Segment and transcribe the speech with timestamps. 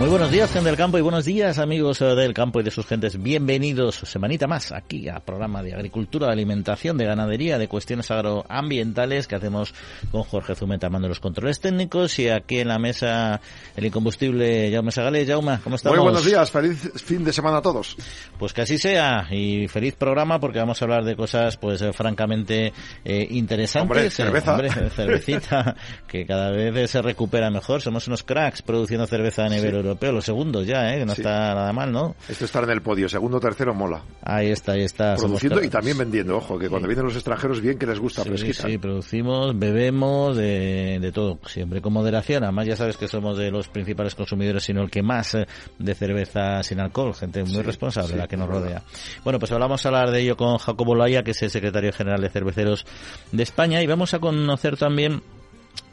[0.00, 2.70] Muy buenos días, gente del campo, y buenos días, amigos eh, del campo y de
[2.70, 3.22] sus gentes.
[3.22, 9.28] Bienvenidos semanita más aquí al programa de agricultura, de alimentación, de ganadería, de cuestiones agroambientales
[9.28, 9.74] que hacemos
[10.10, 13.42] con Jorge Zumeta, mando los controles técnicos y aquí en la mesa
[13.76, 15.26] el incombustible Jaume Sagale.
[15.26, 15.98] Jaume, ¿cómo estamos?
[15.98, 17.94] Muy buenos días, feliz fin de semana a todos.
[18.38, 21.92] Pues que así sea y feliz programa porque vamos a hablar de cosas pues eh,
[21.92, 22.72] francamente
[23.04, 23.82] eh, interesantes.
[23.82, 24.52] Hombre, cerveza.
[24.52, 25.76] hombre, cervecita,
[26.08, 27.82] que cada vez se recupera mejor.
[27.82, 31.00] Somos unos cracks produciendo cerveza a nivel europeo europeo, los segundos ya, ¿eh?
[31.00, 31.20] que no Sí.
[31.22, 32.14] está nada mal, ¿no?
[32.28, 34.02] Esto estar en el podio, segundo, tercero, mola.
[34.22, 35.14] Ahí está, ahí está.
[35.16, 38.28] Produciendo y también vendiendo, ojo, que cuando vienen los extranjeros bien que les gusta Sí,
[38.28, 38.68] fresquita.
[38.68, 42.44] sí, producimos, bebemos, de, de todo, siempre con moderación.
[42.44, 45.46] Además, ya sabes que somos de los principales consumidores, sino el que más eh,
[45.78, 48.62] de cerveza sin alcohol, gente muy responsable la que nos verdad.
[48.62, 48.82] rodea.
[49.24, 52.20] Bueno, pues hablamos a hablar de ello con Jacobo Laya, que es el secretario general
[52.20, 52.86] de Cerveceros
[53.32, 55.22] de España, y vamos a conocer también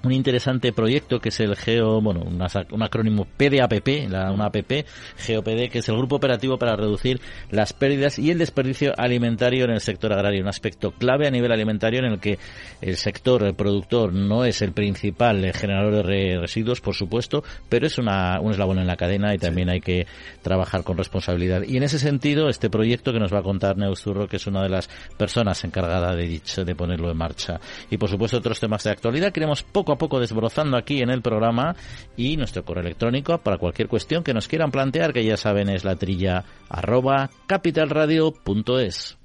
[0.03, 4.85] un interesante proyecto que es el Geo, bueno, un, acrónimo PDAPP, la, una APP,
[5.17, 7.19] GeoPD, que es el Grupo Operativo para Reducir
[7.51, 10.41] las Pérdidas y el Desperdicio Alimentario en el sector agrario.
[10.41, 12.37] Un aspecto clave a nivel alimentario en el que
[12.81, 17.43] el sector el productor no es el principal eh, generador de re- residuos, por supuesto,
[17.67, 20.05] pero es una, un eslabón en la cadena y también hay que
[20.41, 21.63] trabajar con responsabilidad.
[21.67, 24.47] Y en ese sentido, este proyecto que nos va a contar Neus Zurro, que es
[24.47, 27.59] una de las personas encargada de dicho, de ponerlo en marcha.
[27.89, 31.09] Y por supuesto, otros temas de actualidad que iremos poco a poco desbrozando aquí en
[31.09, 31.75] el programa
[32.15, 35.83] y nuestro correo electrónico para cualquier cuestión que nos quieran plantear, que ya saben es
[35.83, 39.17] la trilla arroba capitalradio.es.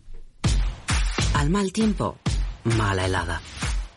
[1.34, 2.18] Al mal tiempo,
[2.64, 3.40] mala helada.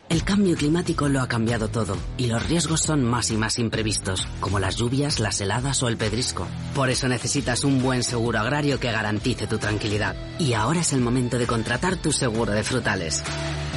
[0.08, 4.28] El cambio climático lo ha cambiado todo y los riesgos son más y más imprevistos,
[4.40, 6.46] como las lluvias, las heladas o el pedrisco.
[6.74, 10.14] Por eso necesitas un buen seguro agrario que garantice tu tranquilidad.
[10.38, 13.24] Y ahora es el momento de contratar tu seguro de frutales.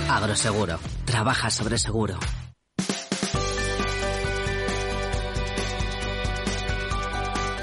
[0.07, 0.79] Agroseguro.
[1.05, 2.19] Trabaja sobre seguro.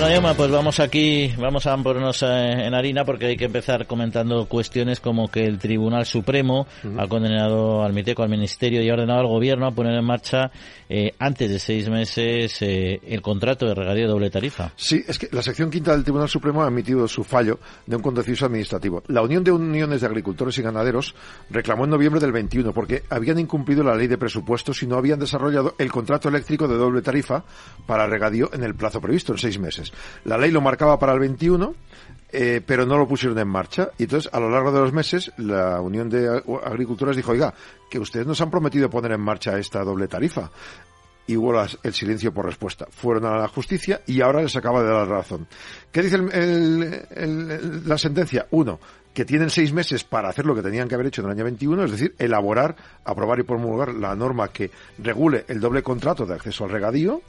[0.00, 4.46] Bueno, Yoma, pues vamos aquí, vamos a ponernos en harina porque hay que empezar comentando
[4.46, 9.18] cuestiones como que el Tribunal Supremo ha condenado al MITECO, al Ministerio y ha ordenado
[9.18, 10.52] al Gobierno a poner en marcha
[10.88, 14.72] eh, antes de seis meses eh, el contrato de regadío de doble tarifa.
[14.76, 18.02] Sí, es que la sección quinta del Tribunal Supremo ha emitido su fallo de un
[18.02, 19.02] contencioso administrativo.
[19.08, 21.16] La Unión de Uniones de Agricultores y Ganaderos
[21.50, 25.18] reclamó en noviembre del 21 porque habían incumplido la ley de presupuestos y no habían
[25.18, 27.42] desarrollado el contrato eléctrico de doble tarifa
[27.84, 29.87] para regadío en el plazo previsto, en seis meses.
[30.24, 31.74] La ley lo marcaba para el 21,
[32.32, 33.90] eh, pero no lo pusieron en marcha.
[33.98, 37.54] Y entonces, a lo largo de los meses, la Unión de Ag- Agricultores dijo, oiga,
[37.90, 40.50] que ustedes nos han prometido poner en marcha esta doble tarifa
[41.26, 42.86] y hubo el silencio por respuesta.
[42.90, 45.46] Fueron a la justicia y ahora les acaba de dar razón.
[45.92, 48.46] ¿Qué dice el- la sentencia?
[48.50, 48.78] Uno,
[49.12, 51.44] que tienen seis meses para hacer lo que tenían que haber hecho en el año
[51.44, 56.34] 21, es decir, elaborar, aprobar y promulgar la norma que regule el doble contrato de
[56.34, 57.20] acceso al regadío.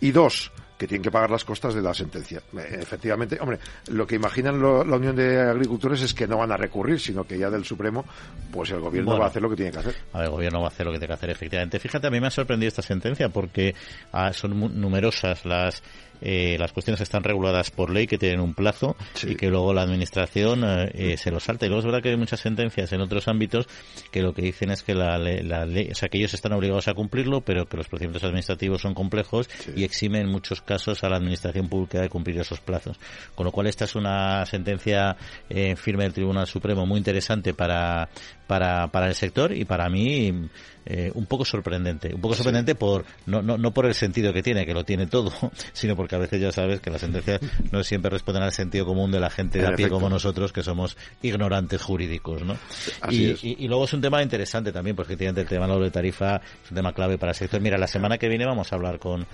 [0.00, 0.50] Y dos,
[0.82, 2.42] que tienen que pagar las costas de la sentencia.
[2.58, 3.60] Eh, Efectivamente, hombre,
[3.92, 7.22] lo que imaginan lo- la Unión de Agricultores es que no van a recurrir, sino
[7.22, 8.04] que ya del Supremo,
[8.50, 9.20] pues el gobierno Bueno.
[9.20, 9.94] va a hacer lo que tiene que hacer.
[10.12, 11.78] A ver, el gobierno va a hacer lo que tiene que hacer, efectivamente.
[11.78, 13.76] Fíjate, a mí me ha sorprendido esta sentencia porque
[14.12, 15.84] ah, son numerosas las
[16.22, 19.32] eh, las cuestiones que están reguladas por ley que tienen un plazo Sí.
[19.32, 21.66] y que luego la administración eh, eh, se lo salta.
[21.66, 23.66] Y luego es verdad que hay muchas sentencias en otros ámbitos
[24.10, 26.88] que lo que dicen es que la, la ley, o sea, que ellos están obligados
[26.88, 31.08] a cumplirlo, pero que los procedimientos administrativos son complejos y eximen en muchos casos a
[31.08, 32.98] la administración pública de cumplir esos plazos.
[33.34, 35.16] Con lo cual esta es una sentencia
[35.48, 38.08] eh, firme del Tribunal Supremo muy interesante para
[38.52, 40.30] para, para el sector y para mí
[40.84, 42.14] eh, un poco sorprendente.
[42.14, 45.06] Un poco sorprendente por no, no, no por el sentido que tiene, que lo tiene
[45.06, 45.32] todo,
[45.72, 49.10] sino porque a veces ya sabes que las sentencias no siempre responden al sentido común
[49.10, 52.58] de la gente de a pie como nosotros, que somos ignorantes jurídicos, ¿no?
[53.10, 55.90] Y, y- y luego es un tema interesante también, porque efectivamente el tema de la
[55.90, 57.58] tarifa es un tema clave para el sector.
[57.62, 59.26] Mira, la semana que viene vamos a hablar con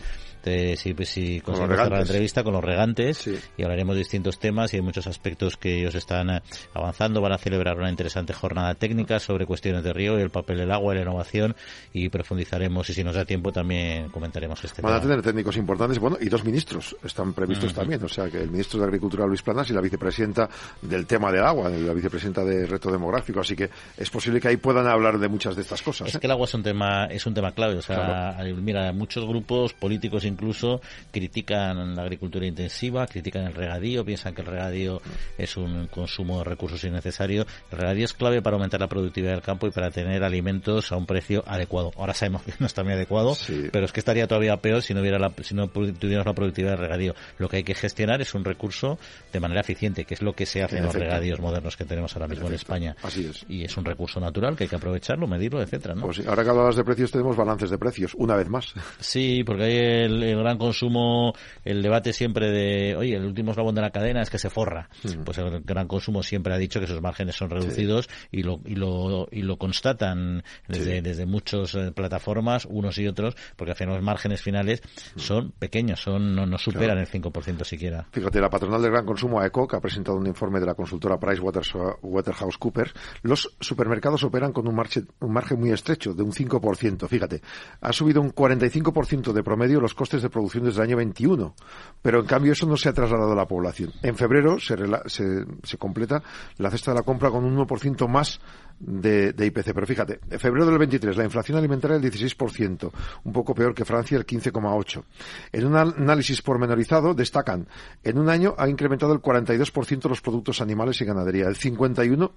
[0.44, 3.36] de si, si conseguimos cerrar la entrevista con los regantes Sí.
[3.56, 6.40] y hablaremos de distintos temas y hay muchos aspectos que ellos están eh,
[6.74, 7.20] avanzando.
[7.20, 10.70] Van a celebrar una interesante jornada técnica sobre cuestiones de río y el papel del
[10.70, 11.56] agua y la innovación
[11.92, 15.08] y profundizaremos y si nos da tiempo también comentaremos este Van a tema.
[15.08, 18.80] tener técnicos importantes, bueno, y dos ministros están previstos también, o sea, que el ministro
[18.80, 20.48] de Agricultura Luis Planas y la vicepresidenta
[20.82, 24.56] del tema del agua, la vicepresidenta de reto demográfico, así que es posible que ahí
[24.56, 26.08] puedan hablar de muchas de estas cosas.
[26.08, 26.20] Es ¿eh?
[26.20, 29.72] que el agua es un tema es un tema clave, o sea, mira, muchos grupos
[29.72, 35.00] políticos incluso critican la agricultura intensiva, critican el regadío, piensan que el regadío
[35.36, 37.46] es un consumo de recursos innecesario.
[37.70, 40.90] El regadío es clave para aumentar la la productividad del campo y para tener alimentos
[40.92, 41.92] a un precio adecuado.
[41.96, 43.36] Ahora sabemos que no está muy adecuado,
[43.70, 46.72] pero es que estaría todavía peor si no hubiera la, si no tuviéramos la productividad
[46.72, 47.14] del regadío.
[47.38, 48.98] Lo que hay que gestionar es un recurso
[49.32, 52.14] de manera eficiente, que es lo que se hace en, los regadíos modernos que tenemos
[52.16, 52.96] ahora mismo en, España.
[53.02, 53.44] Así es.
[53.48, 56.02] Y es un recurso natural que hay que aprovecharlo, medirlo, etcétera, ¿no?
[56.02, 58.74] Pues ahora que hablabas de precios tenemos balances de precios, una vez más.
[59.00, 61.32] Sí, porque hay el, gran consumo,
[61.64, 64.88] el debate siempre de, oye, el último eslabón de la cadena es que se forra.
[65.02, 65.22] Mm.
[65.24, 68.74] Pues el gran consumo siempre ha dicho que sus márgenes son reducidos y, lo, y,
[68.78, 73.94] lo, y lo constatan desde, desde muchas eh, plataformas, unos y otros, porque al final
[73.94, 74.82] los márgenes finales
[75.14, 75.18] mm.
[75.18, 78.06] son pequeños, son no, no superan el 5% siquiera.
[78.10, 81.18] Fíjate, la patronal del gran consumo, AECO, que ha presentado un informe de la consultora
[81.18, 87.08] PricewaterhouseCoopers, los supermercados operan con un, margen, un margen muy estrecho, de un 5%.
[87.08, 87.42] Fíjate,
[87.80, 91.54] ha subido un 45% de promedio los costes de producción desde el año 21,
[92.02, 93.92] pero en cambio eso no se ha trasladado a la población.
[94.02, 94.76] En febrero se,
[95.06, 96.22] se, se completa
[96.56, 98.40] la cesta de la compra con un 1% más
[98.80, 99.72] de, IPC.
[99.74, 102.90] Pero fíjate, en febrero del 23 la inflación alimentaria el 16%,
[103.24, 105.04] un poco peor que Francia el 15,8%.
[105.52, 107.68] En un análisis pormenorizado destacan,
[108.02, 112.30] en un año ha incrementado el 42% los productos animales y ganadería, el 51%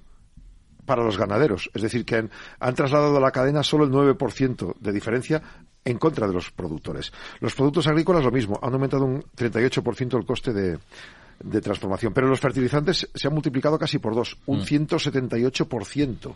[0.86, 1.70] para los ganaderos.
[1.74, 2.28] Es decir, que
[2.60, 5.42] han, trasladado a la cadena solo el 9% de diferencia
[5.86, 7.12] en contra de los productores.
[7.40, 10.80] Los productos agrícolas lo mismo, han aumentado un 38% el coste de,
[11.44, 12.14] de transformación.
[12.14, 16.30] Pero los fertilizantes se han multiplicado casi por dos, un 178%.
[16.30, 16.34] Mm.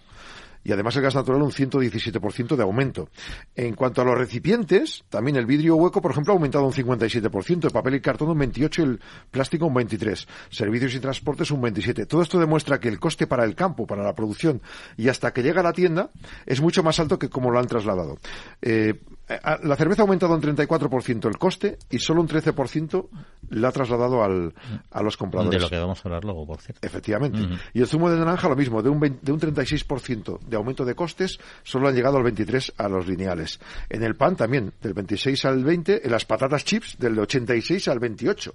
[0.66, 3.10] Y además el gas natural un 117% de aumento.
[3.56, 7.66] En cuanto a los recipientes, también el vidrio hueco, por ejemplo, ha aumentado un 57%,
[7.66, 9.00] el papel y cartón un 28% y el
[9.30, 10.25] plástico un 23%.
[10.50, 12.08] Servicios y transportes un 27%.
[12.08, 14.60] Todo esto demuestra que el coste para el campo, para la producción
[14.98, 16.10] y hasta que llega a la tienda
[16.48, 18.18] es mucho más alto que como lo han trasladado.
[18.60, 18.96] Eh,
[19.27, 23.07] la cerveza ha aumentado un 34% el coste y solo un 13%
[23.50, 24.54] la ha trasladado al,
[24.92, 25.60] a los compradores.
[25.60, 26.86] De lo que vamos a hablar luego, por cierto.
[26.86, 27.39] Efectivamente.
[27.74, 30.94] Y el zumo de naranja lo mismo, de un, de un 36% de aumento de
[30.94, 33.60] costes, solo han llegado al 23% a los lineales.
[33.89, 38.00] En el pan también, del 26 al 20, en las patatas chips, del 86 al
[38.00, 38.54] 28.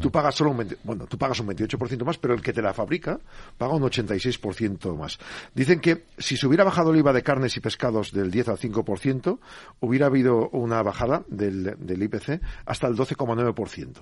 [0.00, 2.72] Tú pagas solo un bueno, tú pagas un 28% más, pero el que te la
[2.72, 3.20] fabrica
[3.58, 5.18] paga un 86% más.
[5.54, 8.56] Dicen que si se hubiera bajado el IVA de carnes y pescados del 10 al
[8.56, 9.38] 5%,
[9.80, 13.98] hubiera habido una bajada del, del IPC hasta el 12,9%.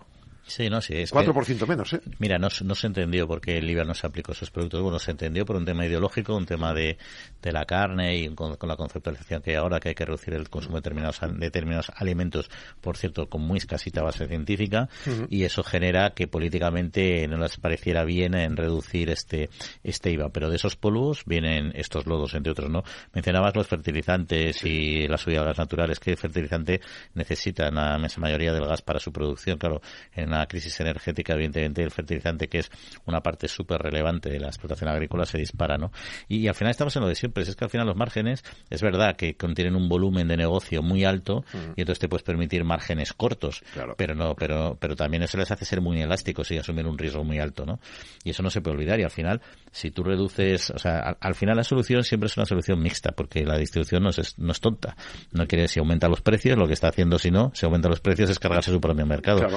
[0.46, 0.94] Sí, no, sí.
[0.96, 2.00] Es 4% menos, ¿eh?
[2.18, 4.82] Mira, no, no se entendió por qué el IVA no se aplicó a esos productos.
[4.82, 6.98] Bueno, se entendió por un tema ideológico, un tema de,
[7.40, 10.48] de la carne y con, la conceptualización que hay ahora que hay que reducir el
[10.50, 12.50] consumo de determinados, determinados alimentos,
[12.80, 14.88] por cierto, con muy escasita base científica,
[15.28, 19.48] y eso genera que políticamente no les pareciera bien en reducir este,
[19.82, 20.30] este IVA.
[20.30, 22.82] Pero de esos polvos vienen estos lodos, entre otros, ¿no?
[23.12, 26.80] Mencionabas los fertilizantes y la subida de gas naturales, que el fertilizante
[27.14, 29.58] necesita la inmensa mayoría del gas para su producción.
[29.58, 29.80] Claro,
[30.14, 32.70] en una crisis energética, evidentemente el fertilizante, que es
[33.06, 35.92] una parte súper relevante de la explotación agrícola, se dispara, ¿no?
[36.28, 37.42] Y, al final estamos en lo de siempre.
[37.42, 41.04] Es que al final los márgenes, es verdad que contienen un volumen de negocio muy
[41.04, 41.44] alto
[41.76, 43.62] y entonces te puedes permitir márgenes cortos,
[43.96, 47.24] pero no, pero, pero también eso les hace ser muy elásticos y asumir un riesgo
[47.24, 47.80] muy alto, ¿no?
[48.24, 49.00] Y eso no se puede olvidar.
[49.00, 49.40] Y al final,
[49.70, 53.44] si tú reduces, o sea, al, final la solución siempre es una solución mixta, porque
[53.44, 54.96] la distribución no es, no es tonta.
[55.32, 58.00] No quiere si aumenta los precios, lo que está haciendo si no, si aumenta los
[58.00, 59.48] precios es cargarse su propio mercado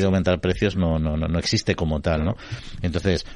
[0.00, 2.36] de aumentar precios no, no, no, no existe como tal, ¿no?
[2.82, 3.26] Entonces,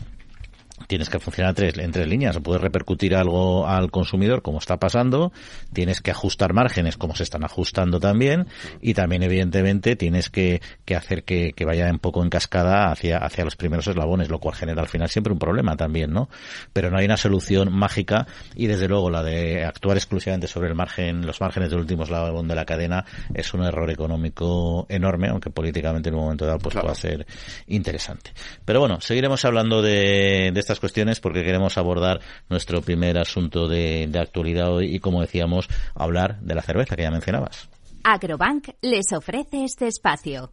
[0.91, 2.37] tienes que funcionar en tres líneas.
[2.37, 5.33] O puedes repercutir algo al consumidor, como está pasando,
[5.73, 8.49] tienes que ajustar márgenes, como se están ajustando también,
[8.83, 13.19] y también, evidentemente, tienes que, que hacer que, que, vaya un poco en cascada hacia,
[13.19, 16.29] hacia los primeros eslabones, lo cual genera al final siempre un problema también, ¿no?
[16.73, 18.27] Pero no hay una solución mágica,
[18.57, 22.49] y desde luego la de actuar exclusivamente sobre el margen, los márgenes del último eslabón
[22.49, 26.75] de la cadena es un error económico enorme, aunque políticamente en un momento dado pues
[26.75, 27.25] pueda ser
[27.69, 28.33] interesante.
[28.65, 34.09] Pero bueno, seguiremos hablando de, de estas cuestiones porque queremos abordar nuestro primer asunto de,
[34.09, 37.69] de actualidad hoy y, como decíamos, hablar de la cerveza que ya mencionabas.
[38.03, 40.53] Agrobank les ofrece este espacio.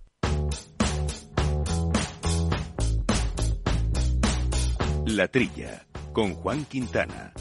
[5.06, 7.32] La Trilla, con Juan Quintana.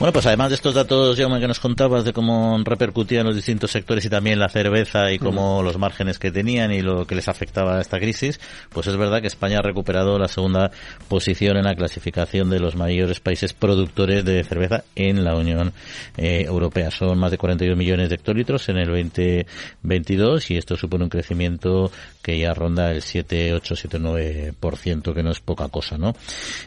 [0.00, 3.70] Bueno, pues además de estos datos, Jaume, que nos contabas de cómo repercutían los distintos
[3.70, 7.28] sectores y también la cerveza y cómo los márgenes que tenían y lo que les
[7.28, 8.40] afectaba a esta crisis,
[8.70, 10.70] pues es verdad que España ha recuperado la segunda
[11.08, 15.74] posición en la clasificación de los mayores países productores de cerveza en la Unión
[16.16, 16.90] eh, Europea.
[16.90, 21.92] Son más de 42 millones de hectolitros en el 2022 y esto supone un crecimiento
[22.22, 26.14] que ya ronda el 7, 8, 7, 9%, que no es poca cosa, ¿no?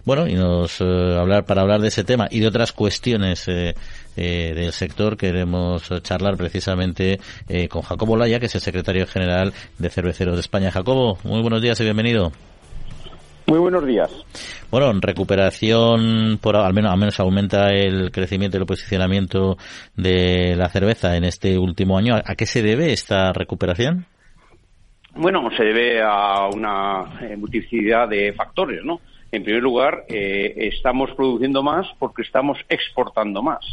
[0.06, 3.74] Bueno, y nos eh, hablar para hablar de ese tema y de otras cuestiones eh,
[4.16, 9.54] eh, del sector queremos charlar precisamente eh, con Jacobo Laya, que es el secretario general
[9.78, 10.72] de Cerveceros de España.
[10.72, 12.32] Jacobo, muy buenos días y bienvenido.
[13.48, 14.10] Muy buenos días.
[14.72, 19.58] Bueno, recuperación, por, al, menos, al menos aumenta el crecimiento y el posicionamiento
[19.96, 22.16] de la cerveza en este último año.
[22.16, 24.06] ¿A qué se debe esta recuperación?
[25.16, 29.02] Bueno, se debe a una eh, multiplicidad de factores, ¿no?
[29.34, 33.66] En primer lugar, eh, estamos produciendo más porque estamos exportando más.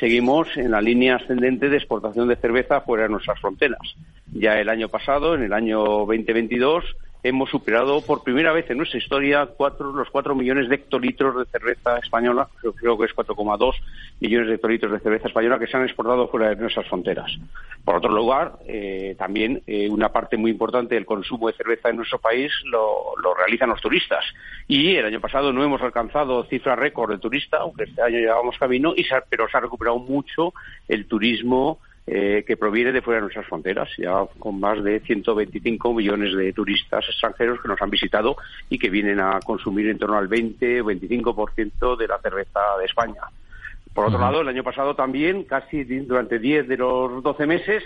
[0.00, 3.94] Seguimos en la línea ascendente de exportación de cerveza fuera de nuestras fronteras.
[4.32, 6.84] Ya el año pasado, en el año 2022,
[7.28, 11.44] hemos superado por primera vez en nuestra historia cuatro, los 4 millones de hectolitros de
[11.46, 13.74] cerveza española, creo, que es 4,2
[14.20, 17.30] millones de hectolitros de cerveza española que se han exportado fuera de nuestras fronteras.
[17.84, 21.96] Por otro lugar, eh, también eh, una parte muy importante del consumo de cerveza en
[21.96, 24.24] nuestro país lo, realizan los turistas.
[24.68, 28.58] Y el año pasado no hemos alcanzado cifra récord de turista, aunque este año llevamos
[28.58, 30.52] camino, y pero se ha recuperado mucho
[30.88, 35.92] el turismo eh, que proviene de fuera de nuestras fronteras, ya con más de 125
[35.92, 38.36] millones de turistas extranjeros que nos han visitado
[38.70, 42.84] y que vienen a consumir en torno al 20 o 25% de la cerveza de
[42.84, 43.22] España.
[43.96, 47.82] Por otro lado, el año pasado también, casi durante 10 de los 12 meses,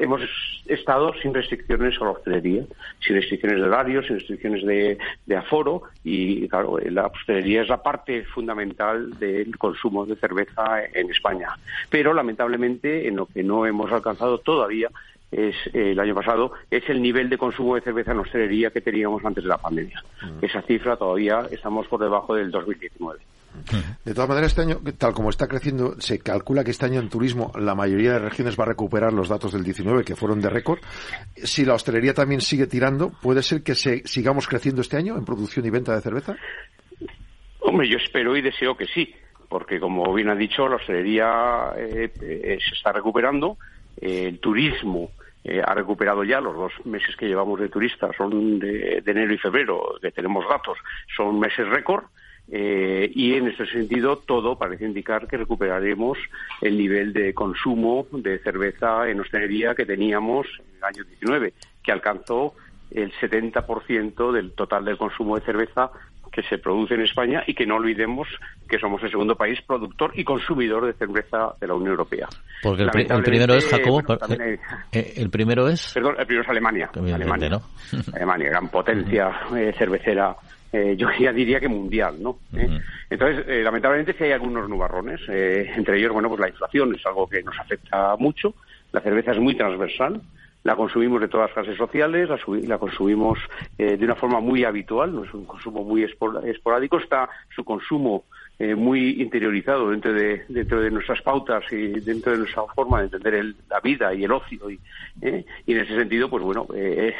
[0.00, 0.20] hemos
[0.66, 2.64] estado sin restricciones a la hostelería,
[2.98, 8.24] sin restricciones de horarios, sin restricciones de, aforo, y claro, la hostelería es la parte
[8.24, 11.50] fundamental del consumo de cerveza en España.
[11.90, 14.88] Pero lamentablemente, en lo que no hemos alcanzado todavía
[15.30, 19.24] es el año pasado es el nivel de consumo de cerveza en hostelería que teníamos
[19.24, 20.02] antes de la pandemia.
[20.42, 23.20] Esa cifra todavía estamos por debajo del 2019.
[24.04, 27.08] De todas maneras, este año, tal como está creciendo, se calcula que este año en
[27.08, 30.50] turismo la mayoría de regiones va a recuperar los datos del 19, que fueron de
[30.50, 30.80] récord.
[31.36, 35.24] Si la hostelería también sigue tirando, ¿puede ser que se, sigamos creciendo este año en
[35.24, 36.36] producción y venta de cerveza?
[37.60, 39.14] Hombre, yo espero y deseo que sí,
[39.48, 43.58] porque como bien ha dicho, la hostelería eh, eh, se está recuperando,
[44.00, 45.10] el turismo
[45.44, 49.38] eh, ha recuperado ya los dos meses que llevamos de turistas, son de enero y
[49.38, 50.78] febrero, que tenemos datos,
[51.16, 52.04] son meses récord
[52.50, 56.18] eh, y en ese sentido, todo parece indicar que recuperaremos
[56.62, 61.52] el nivel de consumo de cerveza en hostelería que teníamos en el año 19,
[61.82, 62.54] que alcanzó
[62.90, 65.90] el 70% del total del consumo de cerveza
[66.32, 68.28] que se produce en España y que no olvidemos
[68.68, 72.28] que somos el segundo país productor y consumidor de cerveza de la Unión Europea.
[72.62, 72.90] Porque el,
[73.22, 74.00] primero es Jacobo.
[74.00, 74.58] Eh,
[74.92, 75.92] eh, el primero es.
[75.92, 76.90] Perdón, el primero es Alemania.
[76.94, 77.62] Alemania, ¿no?
[78.14, 79.30] Alemania, gran potencia
[79.76, 80.36] cervecera
[80.72, 82.38] eh, yo ya diría que mundial, ¿no?
[82.54, 82.68] ¿Eh?
[83.08, 87.26] Entonces, eh, lamentablemente sí hay algunos nubarrones, entre ellos, bueno, pues la inflación es algo
[87.26, 88.54] que nos afecta mucho,
[88.92, 90.20] la cerveza es muy transversal,
[90.64, 92.28] la consumimos de todas las clases sociales,
[92.66, 93.38] la, consumimos
[93.78, 98.24] de una forma muy habitual, no es un consumo muy esporádico, está su consumo
[98.60, 103.04] eh, muy interiorizado dentro de, dentro de nuestras pautas y dentro de nuestra forma de
[103.04, 104.68] entender la vida y el ocio.
[104.68, 104.80] Y,
[105.22, 107.14] eh, y en ese sentido, pues bueno, eh,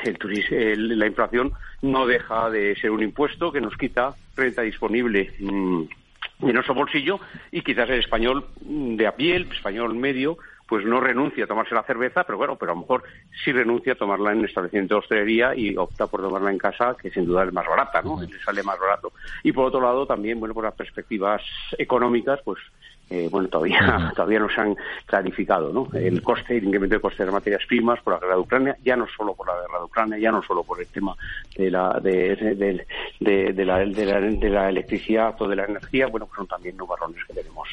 [0.50, 1.52] el, la inflación
[1.82, 5.32] no deja de ser un impuesto que nos quita renta disponible.
[5.38, 5.82] Mm,
[6.40, 7.18] en nuestro bolsillo
[7.50, 10.38] y quizás el español de a pie, el español medio,
[10.68, 13.02] pues no renuncia a tomarse la cerveza, pero bueno, pero a lo mejor
[13.42, 17.10] sí renuncia a tomarla en establecimiento de hostelería y opta por tomarla en casa, que
[17.10, 18.20] sin duda es más barata, ¿no?
[18.20, 19.12] Le sale más barato.
[19.42, 21.40] Y por otro lado, también, bueno, por las perspectivas
[21.78, 22.58] económicas, pues
[23.10, 25.88] eh, bueno, todavía, todavía no se han clarificado, ¿no?
[25.98, 28.76] El coste, el incremento de coste de las materias primas por la guerra de Ucrania,
[28.84, 31.16] ya no solo por la guerra de Ucrania, ya no solo por el tema
[31.56, 36.46] de la, de, de, la, de, la, electricidad o de la energía, bueno, pues son
[36.46, 37.68] también nubarrones que tenemos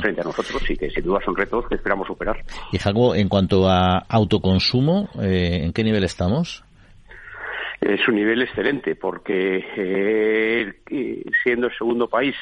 [0.00, 2.42] frente a nosotros y que sin duda son retos que esperamos superar.
[2.72, 6.64] Y Jaco, en cuanto a autoconsumo, eh, ¿en qué nivel estamos?
[7.80, 10.72] Es un nivel excelente porque eh,
[11.42, 12.36] siendo el segundo país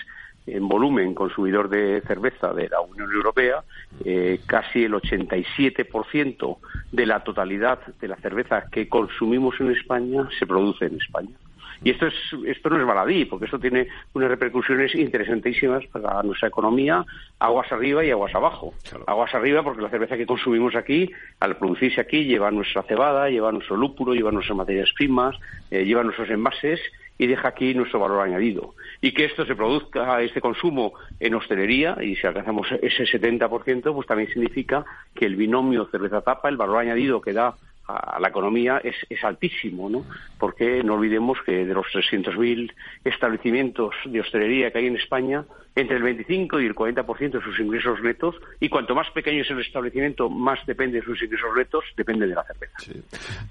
[0.57, 3.62] en volumen consumidor de cerveza de la Unión Europea,
[4.05, 6.59] eh, casi el 87%
[6.93, 11.37] de la totalidad de la cerveza que consumimos en España se produce en España.
[11.83, 12.14] Y esto, es,
[12.47, 17.05] esto no es baladí, porque esto tiene unas repercusiones interesantísimas para nuestra economía,
[17.38, 18.75] aguas arriba y aguas abajo.
[19.07, 23.52] Aguas arriba porque la cerveza que consumimos aquí, al producirse aquí, lleva nuestra cebada, lleva
[23.52, 25.37] nuestro lúpulo, lleva nuestras materias primas,
[25.71, 26.81] eh, lleva nuestros envases
[27.19, 28.75] y deja aquí nuestro valor añadido.
[29.01, 34.07] Y que esto se produzca, este consumo en hostelería, y si alcanzamos ese 70%, pues
[34.07, 34.85] también significa
[35.15, 37.57] que el binomio cerveza-tapa, el valor añadido que da
[37.88, 40.04] a la economía es, es, altísimo, ¿no?
[40.38, 42.71] Porque no olvidemos que de los 300.000
[43.02, 47.59] establecimientos de hostelería que hay en España, entre el 25 y el 40% de sus
[47.59, 51.85] ingresos netos, y cuanto más pequeño es el establecimiento, más depende de sus ingresos netos,
[51.97, 52.76] depende de la cerveza.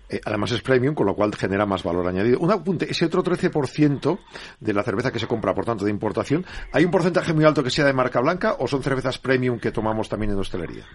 [0.09, 2.39] Eh, además es premium, con lo cual genera más valor añadido.
[2.39, 4.19] Un apunte, ese otro 13%
[4.59, 7.63] de la cerveza que se compra, por tanto, de importación, ¿hay un porcentaje muy alto
[7.63, 10.85] que sea de marca blanca o son cervezas premium que tomamos también en hostelería?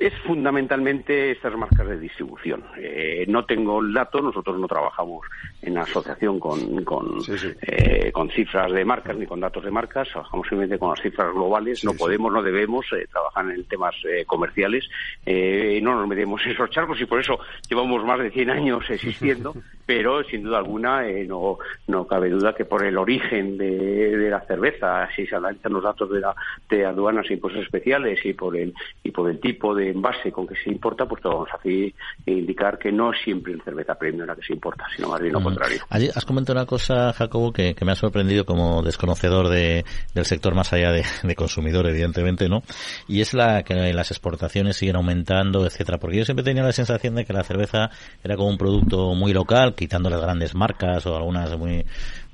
[0.00, 2.64] Es fundamentalmente estas marcas de distribución.
[2.78, 5.26] Eh, no tengo el dato, nosotros no trabajamos
[5.62, 7.18] en asociación con, con,
[7.62, 11.32] eh, con, cifras de marcas ni con datos de marcas, trabajamos simplemente con las cifras
[11.32, 11.84] globales.
[11.84, 13.94] no podemos, no debemos eh, trabajar en temas
[14.26, 14.84] comerciales.
[15.26, 19.54] no nos metemos en esos charcos y por eso llevamos más de 100 años existiendo,
[19.86, 25.08] pero sin duda alguna no, no cabe duda que por el origen de, la cerveza,
[25.14, 26.34] si se analizan los datos de, la,
[26.68, 30.46] de aduanas e impuestos especiales y por el, y por el tipo de envase con
[30.46, 34.36] que se importa, pues todo vamos a indicar que no siempre en cerveza premium la
[34.36, 35.44] que se importa, sino más bien lo mm.
[35.44, 35.80] contrario.
[35.90, 39.84] has comentado una cosa, Jacobo, que, me ha sorprendido como desconocedor de,
[40.14, 42.62] del sector más allá de, consumidor, evidentemente, ¿no?
[43.08, 47.14] Y es la que las exportaciones siguen aumentando, etcétera, porque yo siempre tenía la sensación
[47.14, 47.90] de que la cerveza
[48.22, 51.84] era como un producto muy local, quitando las grandes marcas o algunas muy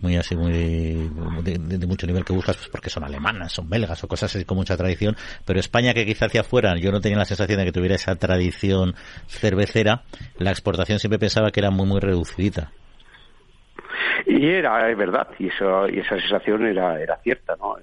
[0.00, 4.08] muy así, muy de, mucho nivel que buscas, pues porque son alemanas, son belgas o
[4.08, 7.24] cosas así con mucha tradición, pero España que quizá hacia afuera, yo no tenía la
[7.24, 8.94] sensación de que tuviera esa tradición
[9.26, 10.02] cervecera,
[10.38, 12.70] la exportación siempre pensaba que era muy, muy reducidita.
[14.26, 17.76] Y era, es verdad, y, eso, y esa sensación era, era cierta, ¿no?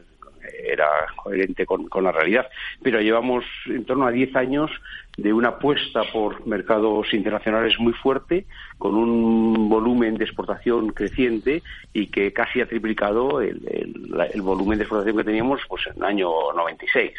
[0.65, 2.47] Era coherente con, con la realidad.
[2.81, 4.71] Pero llevamos en torno a 10 años
[5.17, 8.45] de una apuesta por mercados internacionales muy fuerte,
[8.77, 11.61] con un volumen de exportación creciente
[11.93, 13.61] y que casi ha triplicado el,
[14.33, 17.11] el, volumen de exportación que teníamos pues en el año 96.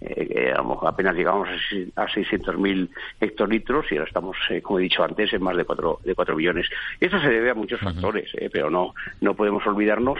[0.00, 1.48] Eh, apenas llegamos
[1.94, 2.88] a 600.000
[3.20, 6.34] hectolitros y ahora estamos, eh, como he dicho antes, en más de 4, de 4
[6.34, 6.68] millones.
[6.98, 10.18] Esto se debe a muchos factores, eh, pero no, no podemos olvidarnos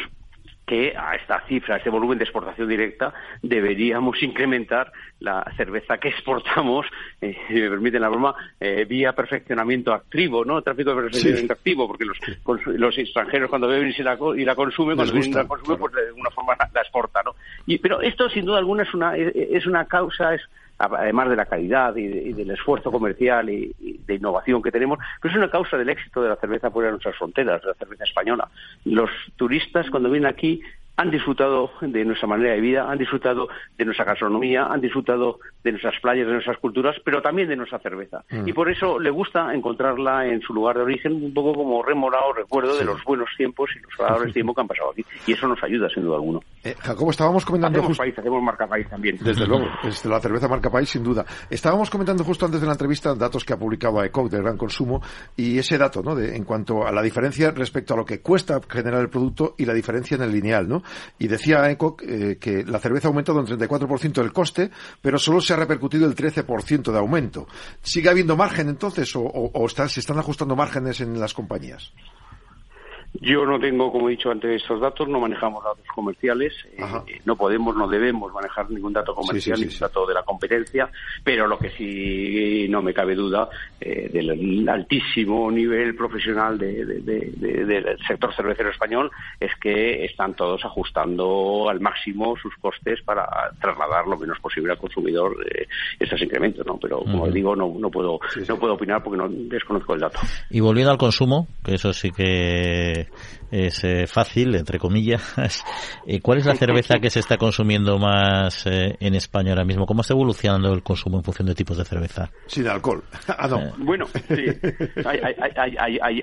[0.67, 6.09] que a esta cifra, a este volumen de exportación directa, deberíamos incrementar la cerveza que
[6.09, 6.87] exportamos,
[7.21, 10.63] eh, si me permiten la broma, eh, vía perfeccionamiento activo, ¿no?
[10.63, 12.19] Tráfico de perfeccionamiento activo, porque los,
[12.67, 15.93] los extranjeros cuando beben y, la, y la consumen, cuando vienen y la consumen, pues
[15.93, 17.35] de alguna forma la, exportan, ¿no?
[17.67, 20.43] Y, pero esto, sin duda alguna, es una, es una causa, es
[20.91, 23.75] además de la calidad y, del esfuerzo comercial y,
[24.07, 26.93] de innovación que tenemos, que es una causa del éxito de la cerveza fuera de
[26.93, 28.49] nuestras fronteras, de la cerveza española.
[28.85, 30.61] Los turistas cuando vienen aquí
[30.97, 35.71] han disfrutado de nuestra manera de vida, han disfrutado de nuestra gastronomía, han disfrutado de
[35.73, 38.25] nuestras playas, de nuestras culturas, pero también de nuestra cerveza.
[38.31, 38.49] Mm.
[38.49, 42.33] Y por eso le gusta encontrarla en su lugar de origen, un poco como remorado
[42.35, 45.05] recuerdo de los buenos tiempos y los agradables tiempos que han pasado aquí.
[45.27, 46.41] Y eso nos ayuda, sin duda alguna.
[46.63, 47.79] Eh, Jacobo, estábamos comentando...
[47.79, 49.17] Hacemos país, hacemos marca país también.
[49.21, 51.25] Desde luego, es la cerveza marca país, sin duda.
[51.49, 55.01] Estábamos comentando justo antes de la entrevista datos que ha publicado ECOC del gran consumo
[55.37, 58.61] y ese dato, ¿no?, de, en cuanto a la diferencia respecto a lo que cuesta
[58.69, 60.82] generar el producto y la diferencia en el lineal, ¿no?
[61.19, 65.41] Y decía ECOC eh, que la cerveza ha aumentado un 34% el coste, pero solo
[65.41, 67.47] se ha repercutido el 13% de aumento.
[67.83, 71.93] ¿Sigue habiendo margen entonces o, se están ajustando márgenes en las compañías?
[73.21, 77.37] Yo no tengo, como he dicho antes, estos datos, no manejamos datos comerciales, eh, no
[77.37, 80.89] podemos, no debemos manejar ningún dato comercial, ningún dato de la competencia,
[81.23, 83.49] pero lo que sí no me cabe duda
[83.81, 91.81] eh, del altísimo nivel profesional del sector cervecero español es que están todos ajustando al
[91.81, 93.27] máximo sus costes para
[93.61, 95.67] trasladar lo menos posible al consumidor eh,
[96.01, 96.79] estos incrementos, ¿no?
[96.79, 100.19] Pero como digo, no, no puedo no puedo opinar porque no desconozco el dato.
[100.51, 103.02] Y volviendo al consumo, que eso sí que
[103.51, 105.23] es eh, fácil, entre comillas.
[106.05, 109.87] Eh, ¿Cuál es la cerveza que se está consumiendo más eh, en España ahora mismo?
[109.87, 112.31] ¿Cómo está evolucionando el consumo en función de tipos de cerveza?
[112.47, 113.03] Sin alcohol.
[113.29, 114.45] Ah, bueno, sí.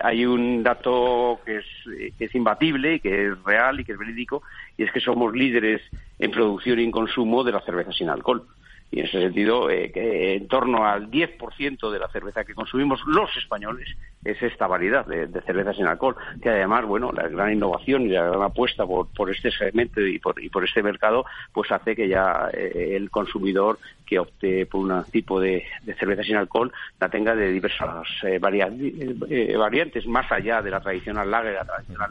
[0.03, 1.65] Hay, un dato que es,
[2.17, 4.43] que es imbatible, que es real y que es verídico,
[4.77, 5.81] y es que somos líderes
[6.17, 8.45] en producción y en consumo de la cerveza sin alcohol.
[8.91, 12.99] Y en ese sentido, eh, que en torno al 10% de la cerveza que consumimos
[13.05, 13.87] los españoles
[14.23, 18.25] es esta variedad de, cerveza sin alcohol, que además, bueno, la gran innovación y la
[18.25, 22.07] gran apuesta por, por este segmento y por, y por este mercado, pues hace que
[22.07, 25.63] ya eh, el consumidor que opte por un tipo de,
[25.99, 31.53] cerveza sin alcohol la tenga de diversas eh, variantes, más allá de la tradicional lager,
[31.53, 32.09] la tradicional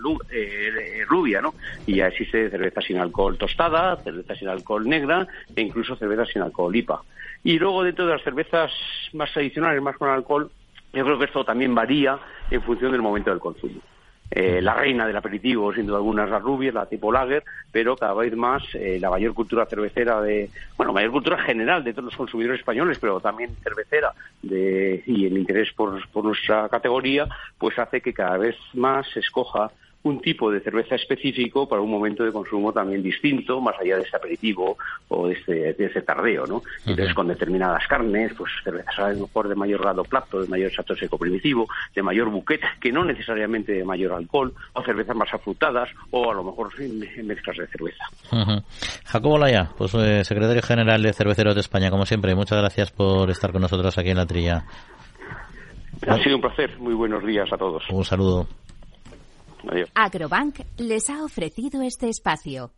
[1.08, 1.54] rubia, ¿no?
[1.86, 6.42] Y ya existe cerveza sin alcohol tostada, cerveza sin alcohol negra e incluso cerveza sin
[6.42, 7.02] alcohol IPA.
[7.44, 8.72] Y luego dentro de las cervezas
[9.12, 10.50] más tradicionales, más con alcohol,
[10.92, 12.18] yo creo que esto también varía
[12.50, 13.80] en función del momento del consumo.
[14.30, 17.96] Eh, la reina del aperitivo, sin duda alguna, es la rubia, la tipo lager, pero
[17.96, 22.06] cada vez más eh, la mayor cultura cervecera de, bueno, mayor cultura general de todos
[22.06, 27.26] los consumidores españoles, pero también cervecera de, y el interés por nuestra categoría,
[27.56, 29.70] pues hace que cada vez más se escoja
[30.08, 34.02] un tipo de cerveza específico para un momento de consumo también distinto, más allá de
[34.02, 34.76] este aperitivo
[35.08, 36.62] o de este, de este tardeo, ¿no?
[36.86, 40.72] Entonces, con determinadas carnes, pues cervezas a lo mejor de mayor grado plato, de mayor
[40.72, 45.32] sato seco primitivo, de mayor buquete, que no necesariamente de mayor alcohol, o cervezas más
[45.32, 48.04] afrutadas, o a lo mejor mezclas de cerveza.
[49.04, 53.30] Jacobo Laya, pues eh, secretario general de Cerveceros de España, como siempre, muchas gracias por
[53.30, 54.64] estar con nosotros aquí en la trilla.
[56.06, 56.78] Ha sido un placer.
[56.78, 57.82] Muy buenos días a todos.
[57.90, 58.46] Un saludo.
[59.94, 62.77] Agrobank les ha ofrecido este espacio.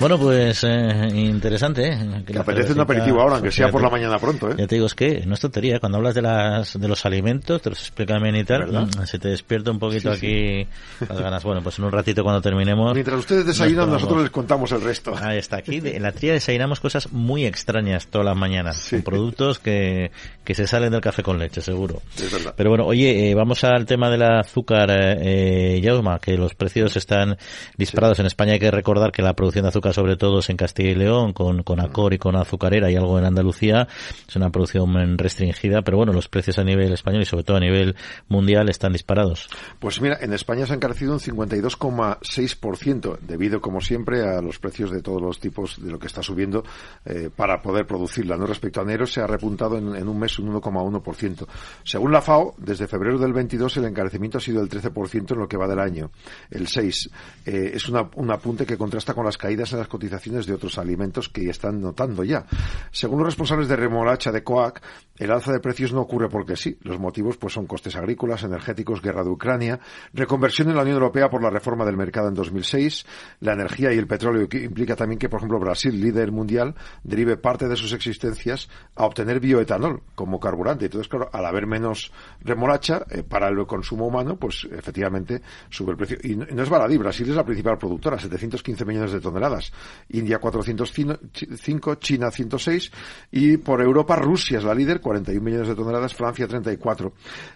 [0.00, 1.88] Bueno, pues eh, interesante.
[1.88, 2.22] ¿eh?
[2.24, 4.48] Que apetece un aperitivo ahora, aunque sea por la mañana pronto.
[4.50, 4.54] ¿eh?
[4.56, 5.80] Ya te digo, es que no es tontería.
[5.80, 9.18] Cuando hablas de, las, de los alimentos, te los explica bien y tal, mm, se
[9.18, 10.68] te despierta un poquito aquí
[11.00, 11.42] las ganas.
[11.42, 12.94] Bueno, pues en un ratito cuando terminemos.
[12.94, 15.14] Mientras ustedes desayunan, nosotros les contamos el resto.
[15.20, 15.56] Ahí está.
[15.56, 18.88] Aquí en la tría desayunamos cosas muy extrañas todas las mañanas.
[18.90, 20.12] Con productos que,
[20.44, 22.02] que se salen del café con leche, seguro.
[22.16, 22.54] Es verdad.
[22.56, 27.36] Pero bueno, oye, eh, vamos al tema del azúcar, eh, Yauma, que los precios están
[27.76, 28.52] disparados en España.
[28.52, 31.62] Hay que recordar que la producción de azúcar sobre todo en Castilla y León, con,
[31.62, 33.88] con Acor y con Azucarera y algo en Andalucía.
[34.26, 37.60] Es una producción restringida, pero bueno, los precios a nivel español y sobre todo a
[37.60, 37.96] nivel
[38.28, 39.48] mundial están disparados.
[39.78, 44.90] Pues mira, en España se han encarecido un 52,6% debido, como siempre, a los precios
[44.90, 46.64] de todos los tipos de lo que está subiendo
[47.04, 48.36] eh, para poder producirla.
[48.36, 48.46] ¿no?
[48.46, 51.46] Respecto a enero se ha repuntado en, en un mes un 1,1%.
[51.84, 55.48] Según la FAO, desde febrero del 22 el encarecimiento ha sido del 13% en lo
[55.48, 56.10] que va del año.
[56.50, 57.10] El 6
[57.46, 60.78] eh, es una, un apunte que contrasta con las caídas en las cotizaciones de otros
[60.78, 62.46] alimentos que están notando ya.
[62.90, 64.82] Según los responsables de remolacha de COAC,
[65.18, 66.78] el alza de precios no ocurre porque sí.
[66.82, 69.80] Los motivos pues son costes agrícolas, energéticos, guerra de Ucrania,
[70.12, 73.04] reconversión en la Unión Europea por la reforma del mercado en 2006,
[73.40, 77.36] la energía y el petróleo que implica también que, por ejemplo, Brasil, líder mundial, derive
[77.36, 80.86] parte de sus existencias a obtener bioetanol como carburante.
[80.86, 85.96] Entonces, claro, al haber menos remolacha eh, para el consumo humano, pues efectivamente sube el
[85.96, 86.18] precio.
[86.22, 89.67] Y no es baladí, Brasil es la principal productora, 715 millones de toneladas.
[90.10, 92.90] India 405, China 106
[93.32, 97.12] y por Europa Rusia es la líder, 41 millones de toneladas, Francia 34.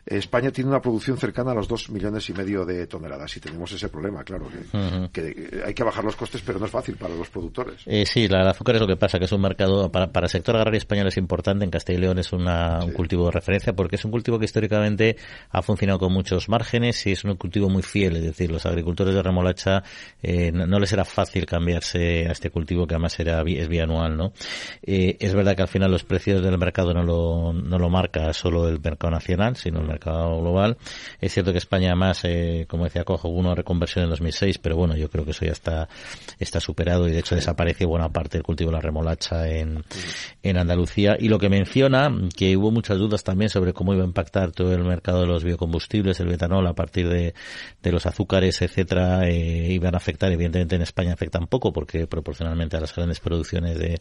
[0.06, 3.72] España tiene una producción cercana a los 2 millones y medio de toneladas y tenemos
[3.72, 4.48] ese problema, claro,
[5.12, 7.82] que, hay que bajar los costes, pero no es fácil para los productores.
[7.86, 10.26] Eh, sí, la, el azúcar es lo que pasa, que es un mercado, para, para
[10.26, 13.32] el sector agrario español es importante, en Castilla y León es una, un cultivo de
[13.32, 15.16] referencia porque es un cultivo que históricamente
[15.50, 19.14] ha funcionado con muchos márgenes y es un cultivo muy fiel, es decir, los agricultores
[19.14, 19.82] de remolacha
[20.22, 24.16] eh, no, no les era fácil cambiarse a este cultivo que además era, es bianual,
[24.16, 24.32] ¿no?
[24.82, 28.32] Eh, es verdad que al final los precios del mercado no lo, no lo marca
[28.32, 30.76] solo el mercado nacional, sino el mercado global.
[31.20, 34.76] Es cierto que España además, eh, como decía Cojo, hubo una reconversión en 2006, pero
[34.76, 35.88] bueno, yo creo que eso ya está,
[36.38, 39.84] está superado y de hecho desapareció buena parte del cultivo de la remolacha en,
[40.42, 41.16] en Andalucía.
[41.18, 44.72] Y lo que menciona, que hubo muchas dudas también sobre cómo iba a impactar todo
[44.72, 47.34] el mercado de los biocombustibles, el betanol a partir de,
[47.82, 52.76] de los azúcares, etcétera, eh, iban a afectar, evidentemente en España afectan poco porque proporcionalmente
[52.76, 54.00] a las grandes producciones de,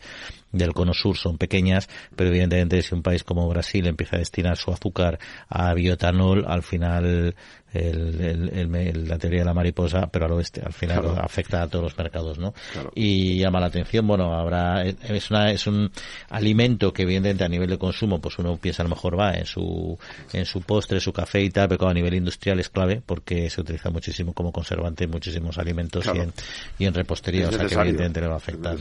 [0.51, 4.57] del cono sur son pequeñas, pero evidentemente si un país como Brasil empieza a destinar
[4.57, 7.35] su azúcar a bioetanol, al final
[7.73, 11.97] el, la teoría de la mariposa, pero al oeste, al final afecta a todos los
[11.97, 12.53] mercados, ¿no?
[12.95, 15.91] Y llama la atención, bueno, habrá, es una, es un
[16.29, 19.45] alimento que evidentemente a nivel de consumo, pues uno piensa a lo mejor va en
[19.45, 19.97] su,
[20.33, 23.61] en su postre, su café y tal, pero a nivel industrial es clave porque se
[23.61, 26.33] utiliza muchísimo como conservante en muchísimos alimentos y, en,
[26.77, 28.77] y en repostería, o sea que evidentemente le va a afectar.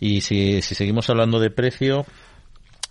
[0.00, 2.06] Y si, si seguimos hablando de precio,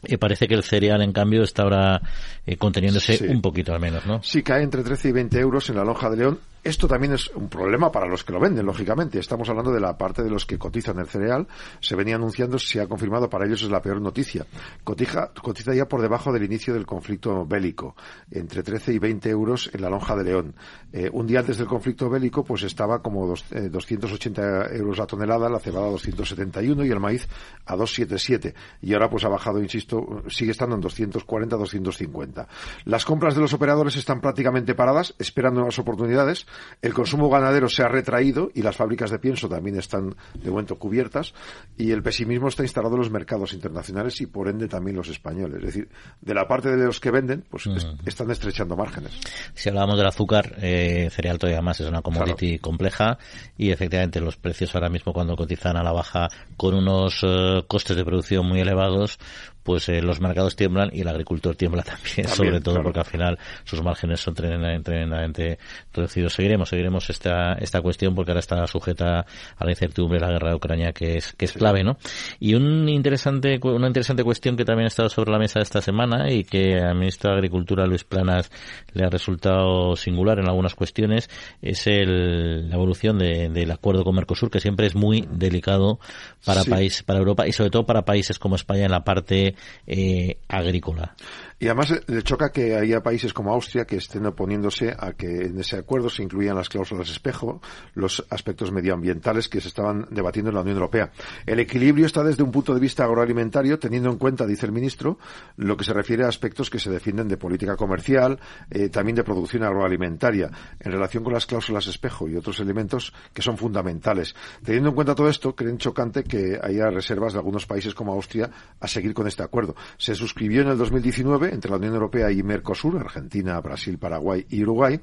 [0.03, 2.01] y parece que el cereal, en cambio, está ahora
[2.45, 4.21] eh, conteniéndose un poquito al menos, ¿no?
[4.23, 7.27] Sí, cae entre 13 y 20 euros en la lonja de León esto también es
[7.29, 9.17] un problema para los que lo venden, lógicamente.
[9.17, 11.47] Estamos hablando de la parte de los que cotizan el cereal.
[11.79, 14.45] Se venía anunciando, se ha confirmado, para ellos es la peor noticia.
[14.83, 17.95] Cotiza, cotiza ya por debajo del inicio del conflicto bélico,
[18.29, 20.55] entre 13 y 20 euros en la lonja de León.
[20.93, 25.07] Eh, un día antes del conflicto bélico, pues estaba como dos, 280 eh, euros la
[25.07, 27.27] tonelada, la cebada 271 y el maíz
[27.65, 28.53] a 277.
[28.83, 32.47] Y ahora pues ha bajado, insisto, sigue estando en 240, 250.
[32.85, 36.45] Las compras de los operadores están prácticamente paradas, esperando nuevas oportunidades
[36.81, 40.77] el consumo ganadero se ha retraído y las fábricas de pienso también están de momento
[40.77, 41.33] cubiertas
[41.77, 45.59] y el pesimismo está instalado en los mercados internacionales y por ende también los españoles.
[45.59, 45.89] Es decir,
[46.21, 48.07] de la parte de los que venden, pues mm.
[48.07, 49.11] están estrechando márgenes.
[49.53, 53.17] Si hablábamos del azúcar, eh, cereal todavía más es una commodity compleja
[53.57, 57.95] y efectivamente los precios ahora mismo cuando cotizan a la baja con unos eh, costes
[57.95, 59.19] de producción muy elevados,
[59.63, 63.39] pues eh, los mercados tiemblan y el agricultor tiembla también, sobre todo porque al final
[63.63, 65.59] sus márgenes son tremendamente
[65.93, 66.33] reducidos.
[66.33, 69.25] Seguiremos, seguiremos esta, esta cuestión porque ahora está sujeta
[69.57, 71.97] a la incertidumbre de la guerra de Ucrania que es, que es clave, ¿no?
[72.39, 76.31] Y un interesante, una interesante cuestión que también ha estado sobre la mesa esta semana
[76.31, 78.51] y que al ministro de Agricultura Luis Planas
[78.93, 81.29] le ha resultado singular en algunas cuestiones
[81.61, 85.99] es el, la evolución del acuerdo con Mercosur que siempre es muy delicado
[86.45, 89.50] para país, para Europa y sobre todo para países como España en la parte
[89.87, 91.15] eh, agrícola.
[91.61, 95.45] Y además eh, le choca que haya países como Austria que estén oponiéndose a que
[95.45, 97.61] en ese acuerdo se incluyan las cláusulas espejo,
[97.93, 101.11] los aspectos medioambientales que se estaban debatiendo en la Unión Europea.
[101.45, 105.19] El equilibrio está desde un punto de vista agroalimentario, teniendo en cuenta, dice el ministro,
[105.55, 108.39] lo que se refiere a aspectos que se defienden de política comercial,
[108.71, 113.43] eh, también de producción agroalimentaria, en relación con las cláusulas espejo y otros elementos que
[113.43, 114.33] son fundamentales.
[114.65, 118.49] Teniendo en cuenta todo esto, creen chocante que haya reservas de algunos países como Austria
[118.79, 119.75] a seguir con este acuerdo.
[119.99, 124.63] Se suscribió en el 2019 entre la Unión Europea y Mercosur, Argentina, Brasil, Paraguay y
[124.63, 124.99] Uruguay,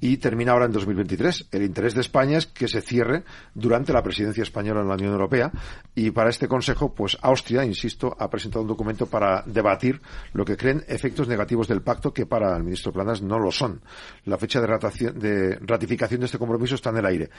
[0.00, 1.48] y termina ahora en 2023.
[1.52, 5.12] El interés de España es que se cierre durante la presidencia española en la Unión
[5.12, 5.52] Europea
[5.94, 10.00] y para este Consejo, pues Austria, insisto, ha presentado un documento para debatir
[10.32, 13.80] lo que creen efectos negativos del pacto que para el ministro Planas no lo son.
[14.24, 17.30] La fecha de, ratificación de este compromiso está en el aire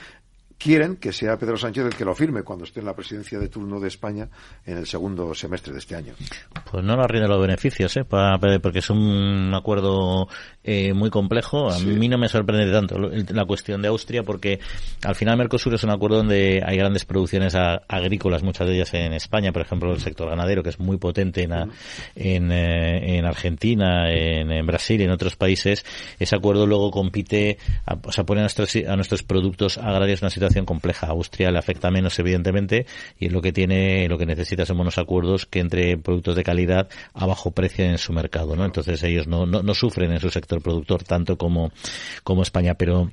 [0.62, 3.48] quieren que sea Pedro Sánchez el que lo firme cuando esté en la presidencia de
[3.48, 4.30] turno de España
[4.66, 6.14] en el segundo semestre de este año.
[6.70, 8.06] Pues no nos rinde los beneficios, ¿eh?
[8.06, 10.28] porque es un acuerdo
[10.64, 11.72] eh, muy complejo.
[11.72, 14.60] A mí no me sorprende tanto la cuestión de Austria porque
[15.04, 19.14] al final Mercosur es un acuerdo donde hay grandes producciones agrícolas, muchas de ellas en
[19.14, 21.54] España, por ejemplo el sector ganadero que es muy potente en,
[22.16, 25.84] en, eh, en, Argentina, en, Brasil y en otros países.
[26.20, 27.58] Ese acuerdo luego compite,
[28.04, 31.08] o sea, pone a nuestros, a nuestros productos agrarios en una situación compleja.
[31.08, 32.86] Austria le afecta menos evidentemente
[33.20, 36.44] y es lo que tiene, lo que necesita son buenos acuerdos que entre productos de
[36.44, 38.66] calidad a bajo precio en su mercado, ¿no?
[38.66, 41.72] Entonces ellos no, no, no sufren en su sector productor tanto como,
[42.24, 43.12] como España, pero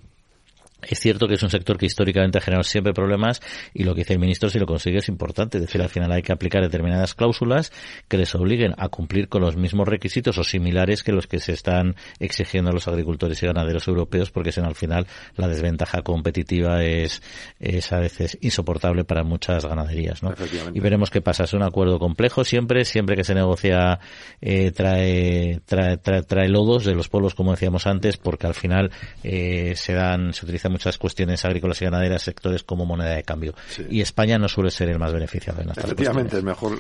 [0.83, 3.41] es cierto que es un sector que históricamente ha generado siempre problemas
[3.75, 5.59] y lo que dice el ministro si lo consigue es importante.
[5.59, 7.73] Es decir, al final hay que aplicar determinadas cláusulas
[8.07, 11.53] que les obliguen a cumplir con los mismos requisitos o similares que los que se
[11.53, 17.23] están exigiendo a los agricultores y ganaderos europeos porque al final la desventaja competitiva es,
[17.61, 20.23] es a veces insoportable para muchas ganaderías.
[20.23, 20.35] ¿no?
[20.75, 21.45] Y veremos qué pasa.
[21.45, 24.01] Es un acuerdo complejo siempre, siempre que se negocia
[24.41, 28.91] eh, trae, trae, trae, lodos de los pueblos como decíamos antes porque al final
[29.23, 33.55] eh, se dan, se utilizan muchas cuestiones agrícolas y ganaderas, sectores como moneda de cambio.
[33.91, 36.79] Y España no suele ser el más beneficiado en estas Efectivamente, mejor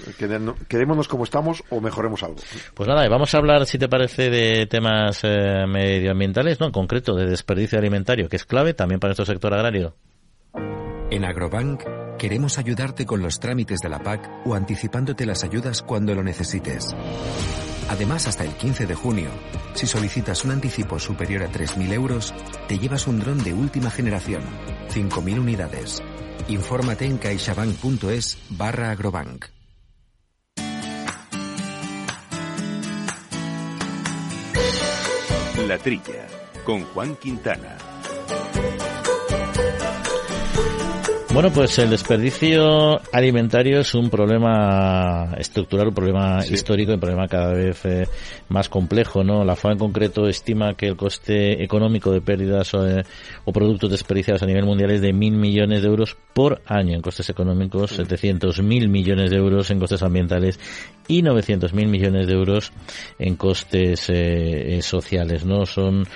[0.68, 2.36] quedémonos como estamos o mejoremos algo.
[2.74, 7.14] Pues nada, vamos a hablar, si te parece, de temas eh, medioambientales, no en concreto
[7.14, 9.94] de desperdicio alimentario, que es clave también para nuestro sector agrario.
[11.10, 11.82] En Agrobank
[12.18, 16.94] queremos ayudarte con los trámites de la PAC o anticipándote las ayudas cuando lo necesites.
[17.88, 19.30] Además, hasta el 15 de junio,
[19.74, 22.34] si solicitas un anticipo superior a 3.000 euros,
[22.68, 24.42] te llevas un dron de última generación,
[24.90, 26.02] 5.000 unidades.
[26.48, 29.46] Infórmate en caixabank.es barra agrobank.
[35.66, 36.26] La Trilla,
[36.64, 37.87] con Juan Quintana.
[41.32, 47.52] Bueno, pues el desperdicio alimentario es un problema estructural, un problema histórico, un problema cada
[47.52, 48.08] vez eh,
[48.48, 49.44] más complejo, ¿no?
[49.44, 53.02] La FAO en concreto estima que el coste económico de pérdidas eh,
[53.44, 56.94] o, productos desperdiciados a nivel mundial es de mil millones de euros por año.
[56.94, 59.70] En costes económicos, setecientos mil millones de euros.
[59.70, 60.58] En costes ambientales
[61.08, 62.72] y novecientos mil millones de euros
[63.18, 65.66] en costes eh, sociales, ¿no?
[65.66, 66.06] Son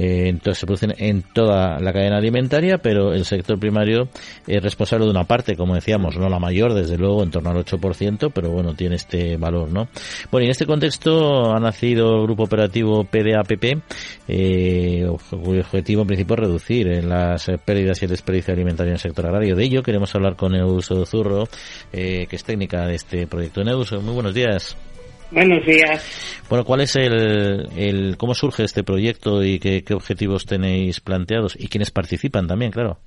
[0.00, 4.08] entonces se producen en toda la cadena alimentaria, pero el sector primario
[4.46, 7.64] es responsable de una parte, como decíamos, no la mayor, desde luego, en torno al
[7.64, 9.88] 8%, pero bueno, tiene este valor, ¿no?
[10.30, 13.82] Bueno, y en este contexto ha nacido el grupo operativo PDAPP,
[14.28, 18.96] eh, cuyo objetivo en principio es reducir eh, las pérdidas y el desperdicio alimentario en
[18.96, 19.56] el sector agrario.
[19.56, 21.48] De ello queremos hablar con Euso Zurro,
[21.92, 23.64] eh, que es técnica de este proyecto.
[23.64, 24.37] Neuso, muy buenos días.
[25.30, 26.44] Buenos días.
[26.48, 31.54] Bueno, ¿cuál es el, el cómo surge este proyecto y qué, qué objetivos tenéis planteados
[31.58, 32.98] y quiénes participan también, claro?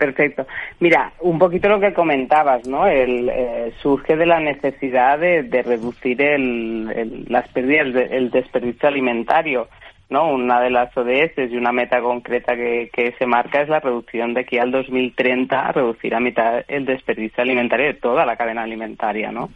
[0.00, 0.46] Perfecto.
[0.78, 2.86] Mira, un poquito lo que comentabas, ¿no?
[2.86, 9.68] El, eh, surge de la necesidad de, reducir el, las pérdidas, el desperdicio alimentario,
[10.08, 10.32] ¿no?
[10.32, 14.32] Una de las ODS y una meta concreta que, que se marca es la reducción
[14.32, 19.30] de aquí al 2030, reducir a mitad el desperdicio alimentario de toda la cadena alimentaria,
[19.30, 19.50] ¿no?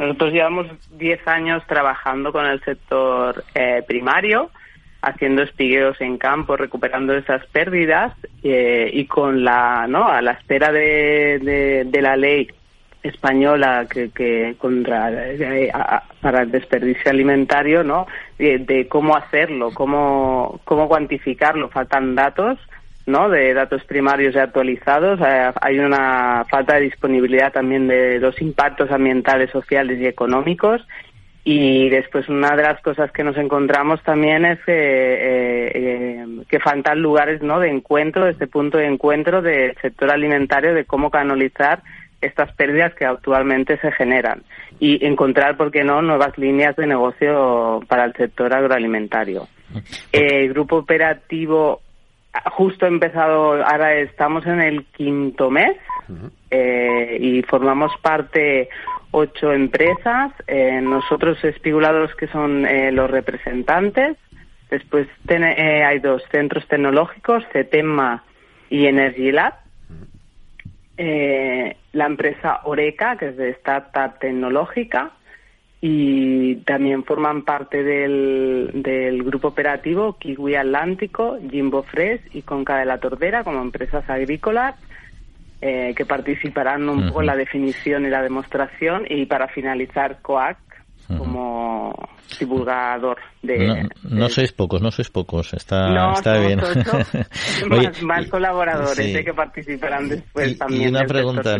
[0.00, 4.50] Nosotros llevamos 10 años trabajando con el sector eh, primario,
[5.02, 10.08] haciendo espigueos en campo, recuperando esas pérdidas eh, y con la, ¿no?
[10.08, 12.48] A la espera de, de, la ley
[13.02, 15.70] española que, que contra eh,
[16.22, 18.06] para el desperdicio alimentario no
[18.38, 22.58] de, cómo hacerlo cómo cómo cuantificarlo faltan datos
[23.06, 25.20] no de datos primarios y actualizados.
[25.20, 30.86] Eh, hay una falta de disponibilidad también de los impactos ambientales sociales y económicos.
[31.42, 37.00] Y después una de las cosas que nos encontramos también es que, eh, que faltan
[37.00, 41.82] lugares no de encuentro, este punto de encuentro del sector alimentario, de cómo canalizar
[42.20, 44.42] estas pérdidas que actualmente se generan
[44.78, 49.48] y encontrar, ¿por qué no?, nuevas líneas de negocio para el sector agroalimentario.
[50.12, 51.80] El grupo operativo
[52.52, 55.76] justo empezado, ahora estamos en el quinto mes
[56.50, 58.68] eh, y formamos parte
[59.12, 64.16] ocho empresas, eh, nosotros espigulados que son eh, los representantes,
[64.70, 68.22] después hay dos centros tecnológicos, CETEMA
[68.68, 69.54] y Energy Lab,
[71.02, 75.12] eh, la empresa Oreca, que es de startup tecnológica,
[75.80, 82.84] y también forman parte del, del grupo operativo Kiwi Atlántico, Jimbo Fresh y Conca de
[82.84, 84.76] la Tordera como empresas agrícolas
[85.62, 89.04] eh, que participarán un poco en la definición y la demostración.
[89.08, 90.56] Y para finalizar COAC
[91.18, 91.94] como
[92.38, 93.88] divulgador de...
[94.02, 96.60] No, sois pocos, no sois pocos, está, está bien.
[98.02, 100.82] más, colaboradores que participarán después también.
[100.82, 101.56] Y una pregunta,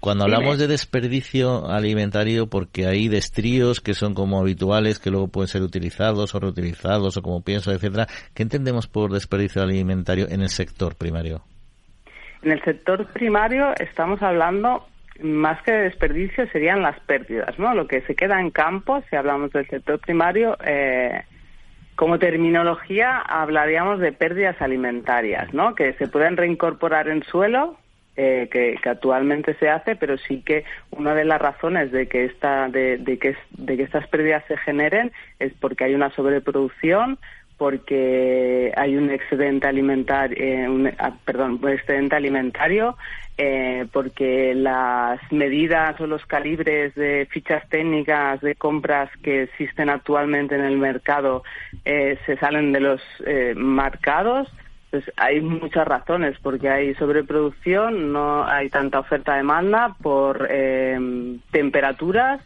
[0.00, 5.48] cuando hablamos de desperdicio alimentario, porque hay destríos que son como habituales, que luego pueden
[5.48, 10.48] ser utilizados o reutilizados o como pienso, etcétera, ¿qué entendemos por desperdicio alimentario en el
[10.48, 11.42] sector primario?
[12.42, 14.86] En el sector primario estamos hablando
[15.22, 17.74] más que de desperdicio serían las pérdidas, ¿no?
[17.74, 21.22] Lo que se queda en campo, si hablamos del sector primario, eh,
[21.94, 25.74] como terminología hablaríamos de pérdidas alimentarias, ¿no?
[25.74, 27.76] Que se pueden reincorporar en suelo,
[28.16, 32.68] eh, que, actualmente se hace, pero sí que una de las razones de que esta,
[32.68, 37.18] de, que, de que estas pérdidas se generen es porque hay una sobreproducción,
[37.58, 42.96] porque hay un excedente alimentario, eh, un, ah, perdón, excedente alimentario,
[43.38, 50.54] eh, porque las medidas o los calibres de fichas técnicas de compras que existen actualmente
[50.54, 51.42] en el mercado
[51.86, 54.52] eh, se salen de los eh, marcados.
[54.90, 60.46] Pues hay muchas razones, porque hay sobreproducción, no hay tanta oferta-demanda por
[61.50, 62.42] temperaturas,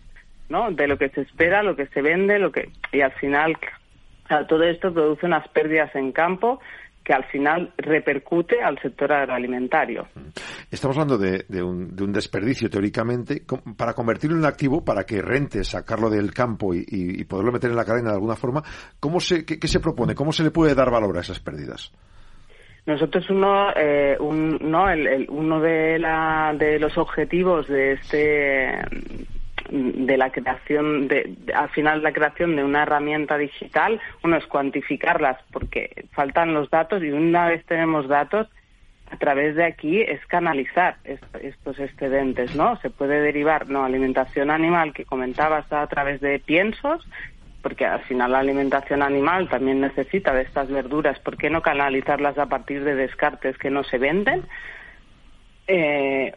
[0.48, 0.70] ¿no?
[0.70, 3.56] De lo que se espera, lo que se vende, lo que y al final
[4.48, 6.60] todo esto produce unas pérdidas en campo
[7.06, 10.08] que al final repercute al sector agroalimentario.
[10.68, 13.42] Estamos hablando de, un, desperdicio, teóricamente,
[13.76, 17.84] para convertirlo en activo, para que rente, sacarlo del campo y, poderlo meter en la
[17.84, 18.62] cadena de alguna forma.
[18.98, 20.16] ¿Cómo se, qué, se propone?
[20.16, 21.92] ¿Cómo se le puede dar valor a esas pérdidas?
[22.86, 24.86] Nosotros uno, eh, no,
[25.28, 26.00] uno de,
[26.58, 28.80] de los objetivos de este
[29.70, 35.38] de la creación, de, al final la creación de una herramienta digital, uno es cuantificarlas
[35.52, 38.48] porque faltan los datos y una vez tenemos datos,
[39.10, 42.76] a través de aquí es canalizar estos excedentes, ¿no?
[42.80, 47.06] Se puede derivar, no, alimentación animal que comentabas a través de piensos,
[47.62, 52.36] porque al final la alimentación animal también necesita de estas verduras, ¿por qué no canalizarlas
[52.38, 54.42] a partir de descartes que no se venden?
[55.68, 56.32] Eh,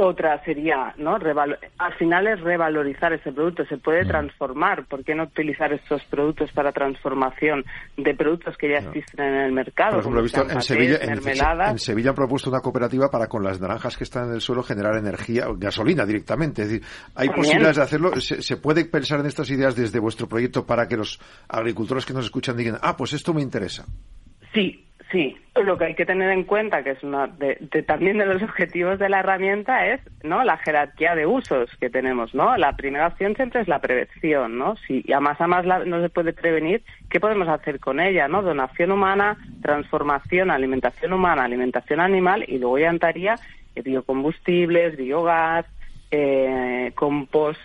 [0.00, 1.16] otra sería, ¿no?
[1.16, 4.08] al final es revalorizar ese producto, se puede mm.
[4.08, 4.84] transformar.
[4.86, 7.64] ¿Por qué no utilizar estos productos para transformación
[7.96, 9.92] de productos que ya existen en el mercado?
[9.92, 13.60] Por ejemplo, he visto en Sevilla, en, Sevilla han propuesto una cooperativa para con las
[13.60, 16.62] naranjas que están en el suelo generar energía, gasolina directamente.
[16.62, 18.20] Es decir, hay posibilidades de hacerlo.
[18.20, 22.12] ¿Se, ¿Se, puede pensar en estas ideas desde vuestro proyecto para que los agricultores que
[22.12, 23.84] nos escuchan digan, ah, pues esto me interesa?
[24.58, 28.26] Sí, Sí, lo que hay que tener en cuenta, que es una de, también de
[28.26, 32.54] los objetivos de la herramienta, es no la jerarquía de usos que tenemos, ¿no?
[32.58, 34.76] La primera opción siempre es la prevención, ¿no?
[34.76, 38.42] Si a más a más no se puede prevenir, ¿qué podemos hacer con ella, no?
[38.42, 43.36] Donación humana, transformación, alimentación humana, alimentación animal y luego ya entraría
[43.82, 45.64] biocombustibles, biogás,
[46.10, 47.60] eh, compost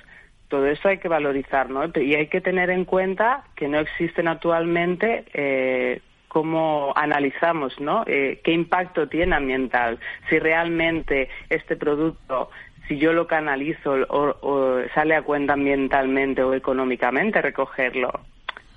[0.48, 1.86] todo eso hay que valorizar, ¿no?
[1.96, 6.00] Y hay que tener en cuenta que no existen actualmente eh,
[6.34, 8.04] cómo analizamos, ¿no?
[8.08, 10.00] Eh, ¿Qué impacto tiene ambiental?
[10.30, 12.50] Si realmente este producto,
[12.88, 18.12] si yo lo canalizo o, sale a cuenta ambientalmente o económicamente recogerlo.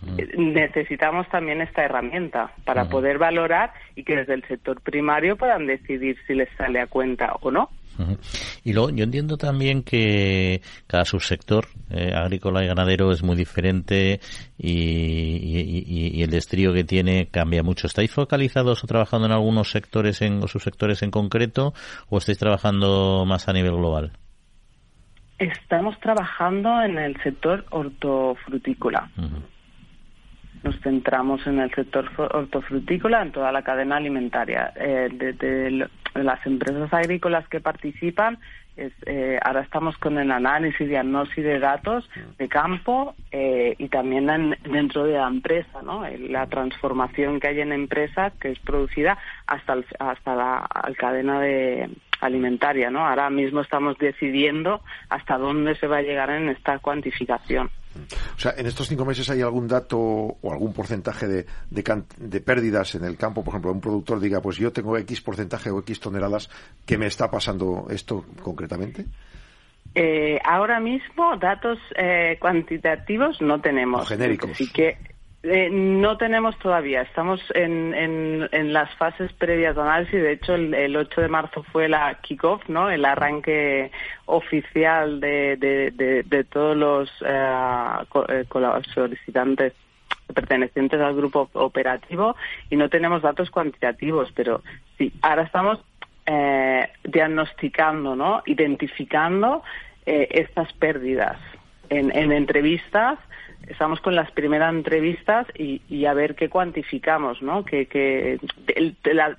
[0.03, 0.53] Mm.
[0.53, 2.91] Necesitamos también esta herramienta para mm.
[2.91, 7.37] poder valorar y que desde el sector primario puedan decidir si les sale a cuenta
[7.41, 7.71] o no.
[8.65, 14.21] Y luego yo entiendo también que cada subsector eh, agrícola y ganadero es muy diferente
[14.59, 17.87] y, el destrío que tiene cambia mucho.
[17.87, 21.73] ¿Estáis focalizados o trabajando en algunos sectores en, o subsectores en concreto
[22.09, 24.13] o estáis trabajando más a nivel global?
[25.39, 29.11] Estamos trabajando en el sector hortofrutícola.
[30.63, 34.73] Nos centramos en el sector hortofrutícola, en toda la cadena alimentaria.
[34.75, 35.89] Eh, desde
[36.25, 38.39] las empresas agrícolas que participan,
[38.77, 44.27] eh, ahora estamos con el análisis y diagnóstico de datos de campo eh, y también
[44.71, 46.05] dentro de la empresa, ¿no?
[46.29, 51.89] La transformación que hay en la empresa que es producida hasta hasta la, cadena de
[52.21, 53.07] alimentaria, ¿no?
[53.07, 57.71] Ahora mismo estamos decidiendo hasta dónde se va a llegar en esta cuantificación.
[58.37, 62.95] O sea, ¿en estos cinco meses hay algún dato o algún porcentaje de, de, pérdidas
[62.95, 63.43] en el campo?
[63.43, 66.51] Por ejemplo, un productor diga, pues yo tengo X porcentaje o X toneladas,
[66.85, 69.07] ¿qué me está pasando esto concretamente?
[69.95, 74.07] Eh, ahora mismo datos eh, cuantitativos no tenemos.
[74.07, 74.51] genéricos.
[74.51, 74.99] Así que
[75.49, 77.03] eh, no tenemos todavía.
[77.03, 80.21] Estamos en, en, las fases previas de análisis.
[80.21, 82.91] De hecho, el, 8 de marzo fue la kick-off, ¿no?
[82.91, 83.91] El arranque
[84.27, 88.45] oficial de, de, todos los eh, eh
[88.93, 89.73] solicitantes
[90.35, 92.35] pertenecientes al grupo operativo
[92.69, 94.63] y no tenemos datos cuantitativos, pero
[94.99, 95.79] sí, ahora estamos
[96.27, 98.43] eh, diagnosticando, ¿no?
[98.47, 99.63] Identificando
[100.05, 101.37] estas pérdidas
[101.89, 103.19] en, en entrevistas
[103.67, 107.65] estamos con las primeras entrevistas y, a ver qué cuantificamos, ¿no?
[107.65, 108.39] Que, que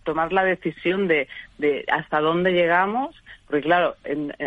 [0.03, 3.15] tomar la decisión de, de, hasta dónde llegamos,
[3.47, 3.95] porque claro,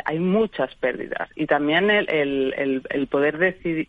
[0.04, 3.88] hay muchas pérdidas y también el, el, el, poder decidir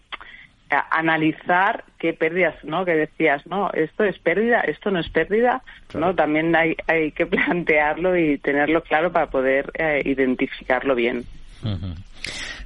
[0.69, 2.85] analizar qué pérdidas, ¿no?
[2.85, 5.61] Que decías, no, esto es pérdida, esto no es pérdida,
[5.93, 6.15] ¿no?
[6.15, 11.25] También hay, hay que plantearlo y tenerlo claro para poder eh, identificarlo bien.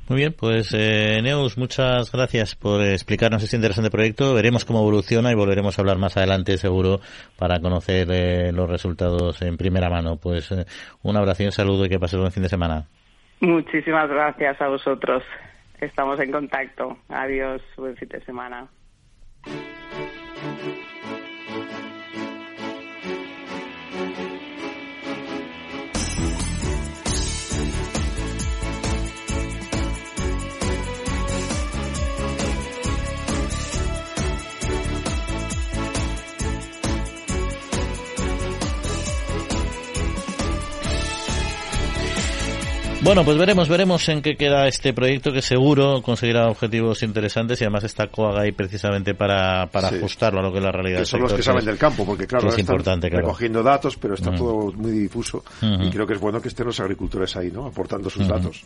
[0.07, 4.35] Muy bien, pues eh, Neus, muchas gracias por explicarnos este interesante proyecto.
[4.35, 6.99] Veremos cómo evoluciona y volveremos a hablar más adelante, seguro,
[7.39, 10.17] para conocer eh, los resultados en primera mano.
[10.17, 10.65] Pues eh,
[11.01, 12.85] un abrazo y un saludo y que pases buen fin de semana.
[13.39, 15.23] Muchísimas gracias a vosotros.
[15.81, 16.99] Estamos en contacto.
[17.09, 18.67] Adiós, buen fin de semana.
[43.05, 47.63] Bueno, pues veremos, veremos en qué queda este proyecto que seguro conseguirá objetivos interesantes y
[47.63, 50.99] además está Coaga ahí precisamente para, para ajustarlo a lo que es la realidad.
[51.01, 54.33] Que son los que saben del campo, porque claro, es importante, recogiendo datos, pero está
[54.33, 57.67] todo muy difuso y creo que es bueno que estén los agricultores ahí, ¿no?
[57.67, 58.63] Aportando sus datos.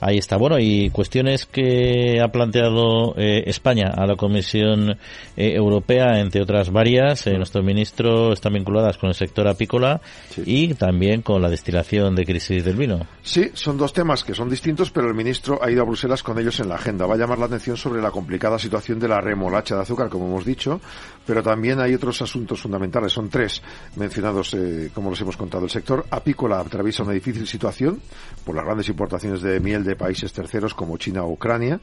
[0.00, 0.38] Ahí está.
[0.38, 4.92] Bueno, y cuestiones que ha planteado eh, España a la Comisión
[5.36, 10.00] eh, Europea, entre otras varias, eh, nuestros ministros están vinculadas con el sector apícola
[10.46, 13.06] y también con la destilación de crisis del vino.
[13.22, 16.38] Sí, son dos temas que son distintos, pero el ministro ha ido a Bruselas con
[16.38, 17.04] ellos en la agenda.
[17.04, 20.26] Va a llamar la atención sobre la complicada situación de la remolacha de azúcar, como
[20.28, 20.80] hemos dicho,
[21.26, 23.12] pero también hay otros asuntos fundamentales.
[23.12, 23.60] Son tres
[23.96, 25.64] mencionados, eh, como los hemos contado.
[25.64, 28.00] El sector apícola atraviesa una difícil situación
[28.44, 31.80] por las grandes importaciones de miel de países terceros como China o Ucrania.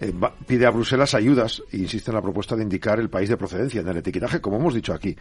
[0.00, 0.12] Eh,
[0.46, 3.80] pide a Bruselas ayudas e insiste en la propuesta de indicar el país de procedencia
[3.80, 5.16] en el etiquetaje, como hemos dicho aquí.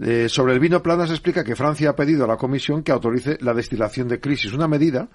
[0.00, 3.38] Eh, sobre el vino Planas explica que Francia ha pedido a la Comisión que autorice
[3.42, 5.08] la destilación de crisis, una medida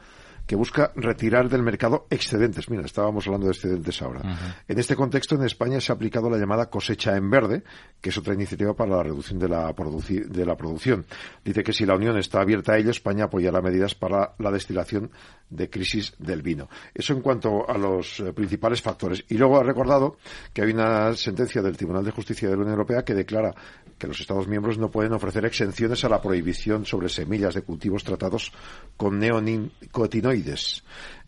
[0.45, 2.69] que busca retirar del mercado excedentes.
[2.69, 4.21] Mira, estábamos hablando de excedentes ahora.
[4.67, 7.63] En este contexto, en España se ha aplicado la llamada cosecha en verde,
[8.01, 11.05] que es otra iniciativa para la reducción de la, de la producción.
[11.43, 15.11] Dice que si la Unión está abierta a ello, España apoyará medidas para la destilación
[15.49, 16.67] de crisis del vino.
[16.93, 19.23] Eso en cuanto a los eh, principales factores.
[19.29, 20.17] Y luego ha recordado
[20.51, 23.53] que hay una sentencia del Tribunal de Justicia de la Unión Europea que declara
[23.97, 28.03] que los Estados miembros no pueden ofrecer exenciones a la prohibición sobre semillas de cultivos
[28.03, 28.51] tratados
[28.97, 30.83] con neonicotinoides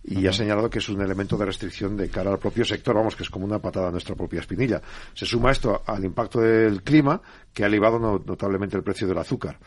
[0.07, 3.15] y ha señalado que es un elemento de restricción de cara al propio sector, vamos,
[3.15, 4.81] que es como una patada a nuestra propia espinilla.
[5.13, 7.19] Se suma esto al impacto del clima,
[7.53, 9.57] que ha elevado notablemente el precio del azúcar.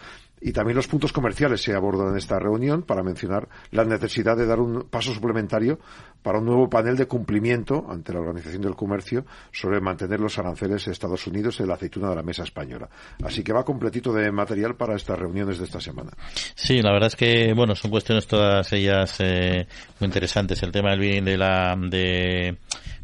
[0.40, 4.46] Y también los puntos comerciales se abordan en esta reunión para mencionar la necesidad de
[4.46, 5.78] dar un paso suplementario
[6.22, 10.84] para un nuevo panel de cumplimiento ante la Organización del Comercio sobre mantener los aranceles
[10.84, 12.88] de Estados Unidos de la aceituna de la mesa española.
[13.22, 16.10] Así que va completito de material para estas reuniones de esta semana.
[16.54, 19.66] Sí, la verdad es que, bueno, son cuestiones todas ellas eh,
[20.00, 20.62] muy interesantes.
[20.62, 22.58] El tema del bien de la, de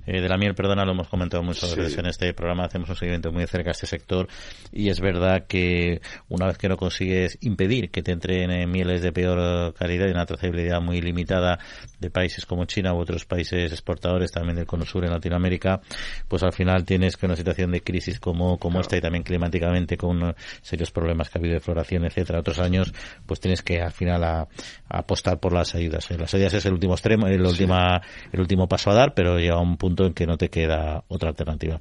[0.06, 2.96] eh, de la miel, perdona, lo hemos comentado muchas veces en este programa, hacemos un
[2.96, 4.28] seguimiento muy cerca a este sector
[4.72, 9.02] y es verdad que una vez que no consigues impedir que te entren en mieles
[9.02, 11.58] de peor calidad y una trazabilidad muy limitada
[11.98, 15.80] de países como China u otros países exportadores también del cono sur en Latinoamérica,
[16.28, 19.96] pues al final tienes que una situación de crisis como, como esta y también climáticamente
[19.96, 22.92] con serios problemas que ha habido de floración, etcétera, otros años,
[23.26, 24.48] pues tienes que al final
[24.88, 26.10] apostar por las ayudas.
[26.10, 28.00] Las ayudas es el último extremo, el, última,
[28.32, 31.30] el último paso a dar, pero llega un punto en que no te queda otra
[31.30, 31.80] alternativa.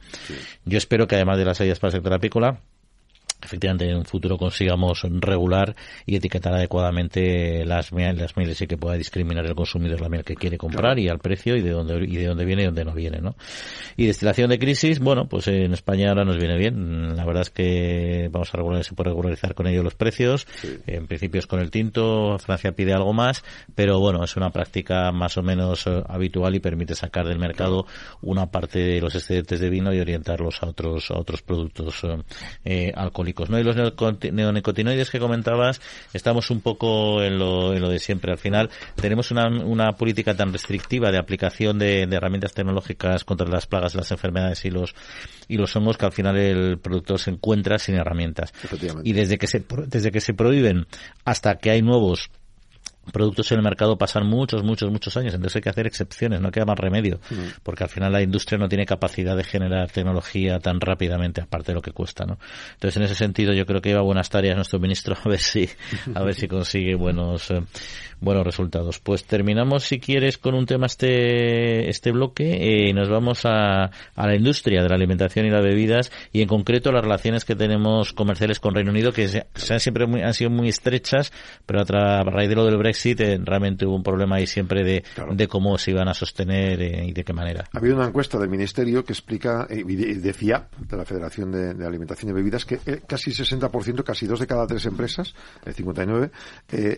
[0.65, 2.59] Yo espero que además de las ayudas para el sector apícola,
[3.43, 5.75] efectivamente en un futuro consigamos regular
[6.05, 10.35] y etiquetar adecuadamente las, las mieles y que pueda discriminar el consumidor la miel que
[10.35, 12.93] quiere comprar y al precio y de dónde y de dónde viene y dónde no
[12.93, 13.35] viene, ¿no?
[13.97, 17.15] Y destilación de crisis, bueno, pues en España ahora nos viene bien.
[17.15, 20.47] La verdad es que vamos a regular, se puede regularizar con ello los precios.
[20.87, 23.43] En principio es con el tinto, Francia pide algo más,
[23.75, 27.85] pero bueno, es una práctica más o menos eh, habitual y permite sacar del mercado
[28.21, 32.23] una parte de los excedentes de vino y orientarlos a otros a otros productos eh,
[32.65, 32.93] eh
[33.49, 33.59] ¿no?
[33.59, 35.81] Y los neonicotinoides que comentabas,
[36.13, 38.31] estamos un poco en lo, en lo de siempre.
[38.31, 43.65] Al final, tenemos una, una política tan restrictiva de aplicación de, herramientas tecnológicas contra las
[43.65, 44.95] plagas, las enfermedades y los,
[45.47, 48.53] y los hongos que al final el productor se encuentra sin herramientas.
[49.03, 50.85] Y desde que se, desde que se prohíben
[51.25, 52.29] hasta que hay nuevos
[53.11, 55.33] productos en el mercado pasan muchos, muchos, muchos años.
[55.33, 57.61] Entonces hay que hacer excepciones, no queda más remedio, mm.
[57.63, 61.75] porque al final la industria no tiene capacidad de generar tecnología tan rápidamente, aparte de
[61.75, 62.37] lo que cuesta, ¿no?
[62.73, 65.69] Entonces en ese sentido yo creo que lleva buenas tareas nuestro ministro a ver si,
[66.13, 67.61] a ver si consigue buenos, eh,
[68.23, 68.99] buenos resultados.
[68.99, 73.85] Pues terminamos, si quieres, con un tema este, este bloque y eh, nos vamos a,
[73.85, 77.55] a la industria de la alimentación y las bebidas y en concreto las relaciones que
[77.55, 81.31] tenemos comerciales con Reino Unido que se, han siempre muy, han sido muy estrechas,
[81.65, 85.03] pero a, raíz de lo del Brexit eh, realmente hubo un problema ahí siempre de,
[85.31, 87.65] de cómo se iban a sostener eh, y de qué manera.
[87.73, 92.31] Ha habido una encuesta del Ministerio que explica, y decía, de la Federación de, Alimentación
[92.31, 96.31] y Bebidas, que casi 60%, casi dos de cada tres empresas, el 59,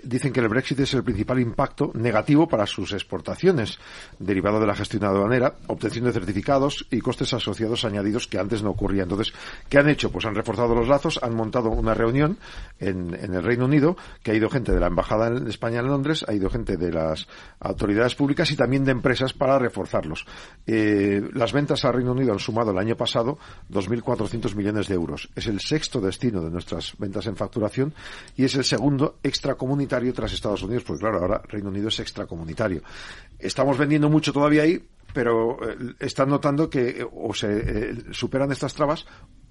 [0.04, 3.80] dicen que el Brexit es el principal impacto negativo para sus exportaciones,
[4.20, 8.72] derivado de la gestión aduanera, obtención de certificados y costes asociados añadidos que antes no
[8.72, 9.10] ocurrían.
[9.10, 9.34] Entonces,
[9.70, 10.12] ¿qué han hecho?
[10.12, 12.38] Pues han reforzado los lazos, han montado una reunión
[12.80, 16.26] en, el Reino Unido, que ha ido gente de la Embajada de España en Londres,
[16.28, 17.28] ha ido gente de las
[17.60, 20.26] autoridades públicas y también de empresas para reforzarlos.
[20.68, 23.38] Eh, las ventas al Reino Unido han sumado el año pasado
[23.72, 25.30] 2.400 millones de euros.
[25.36, 27.94] Es el sexto destino de nuestras ventas en facturación
[28.36, 32.82] y es el segundo extracomunitario tras Estados Unidos, porque claro, ahora Reino Unido es extracomunitario.
[33.38, 34.84] Estamos vendiendo mucho todavía ahí,
[35.14, 39.06] pero eh, están notando que eh, o se eh, superan estas trabas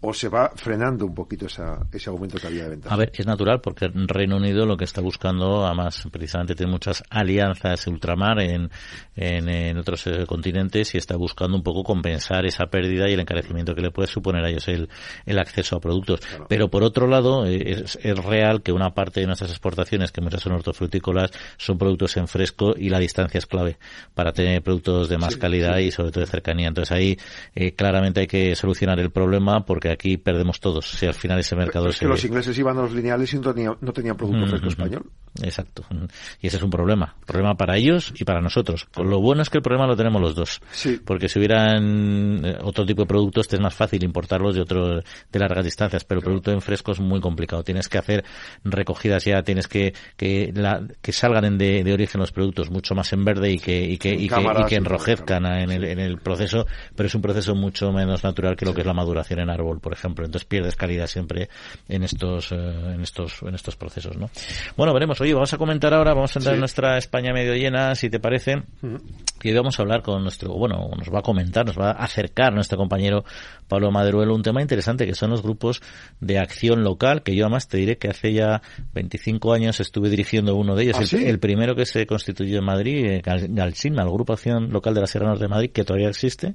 [0.07, 2.93] o se va frenando un poquito ese aumento que había de ventas?
[2.93, 7.03] A ver, es natural porque Reino Unido lo que está buscando, además, precisamente tiene muchas
[7.09, 8.71] alianzas ultramar en,
[9.17, 13.75] en, otros eh, continentes y está buscando un poco compensar esa pérdida y el encarecimiento
[13.75, 14.91] que le puede suponer a ellos el,
[15.25, 16.21] el acceso a productos.
[16.49, 20.21] Pero por otro lado, eh, es, es, real que una parte de nuestras exportaciones, que
[20.21, 23.79] muchas son hortofrutícolas, son productos en fresco y la distancia es clave
[24.15, 26.69] para tener productos de más calidad y sobre todo de cercanía.
[26.69, 27.19] Entonces ahí
[27.55, 30.91] eh, claramente hay que solucionar el problema porque aquí perdemos todos.
[30.91, 33.55] Si al final ese mercado es que los ingleses iban a los lineales y no
[33.55, 35.11] tenían, no tenían producto fresco español.
[35.43, 35.85] Exacto.
[36.41, 37.17] Y ese es un problema.
[37.27, 38.87] Problema para ellos y para nosotros.
[38.97, 40.61] Lo bueno es que el problema lo tenemos los dos.
[40.71, 41.01] Sí.
[41.05, 45.39] Porque si hubieran eh, otro tipo de productos, es más fácil importarlos de otro, de
[45.39, 46.05] largas distancias.
[46.05, 47.65] Pero el producto en fresco es muy complicado.
[47.65, 48.25] Tienes que hacer
[48.63, 53.13] recogidas ya, tienes que, que, la, que salgan de, de, origen los productos mucho más
[53.13, 56.19] en verde y que, y que, y que, y que enrojezcan en el, en el
[56.19, 56.67] proceso.
[56.95, 59.81] Pero es un proceso mucho menos natural que lo que es la maduración en árbol
[59.85, 60.25] por ejemplo.
[60.25, 61.51] Entonces pierdes calidad siempre
[61.89, 64.31] en estos, eh, en estos, en estos procesos, ¿no?
[64.79, 65.21] Bueno, veremos.
[65.21, 68.19] Oye, vamos a comentar ahora, vamos a entrar en nuestra España medio llena, si te
[68.19, 68.63] parece.
[69.43, 72.05] Y hoy vamos a hablar con nuestro, bueno, nos va a comentar, nos va a
[72.05, 73.25] acercar nuestro compañero
[73.69, 75.83] Pablo Maderuelo un tema interesante que son los grupos
[76.21, 78.63] de acción local, que yo además te diré que hace ya
[78.95, 83.05] 25 años estuve dirigiendo uno de ellos, ¿Ah, el, primero que se constituyó en Madrid,
[83.05, 86.55] eh, Galsina, el Grupo Acción Local de las Sierra de Madrid, que todavía existe.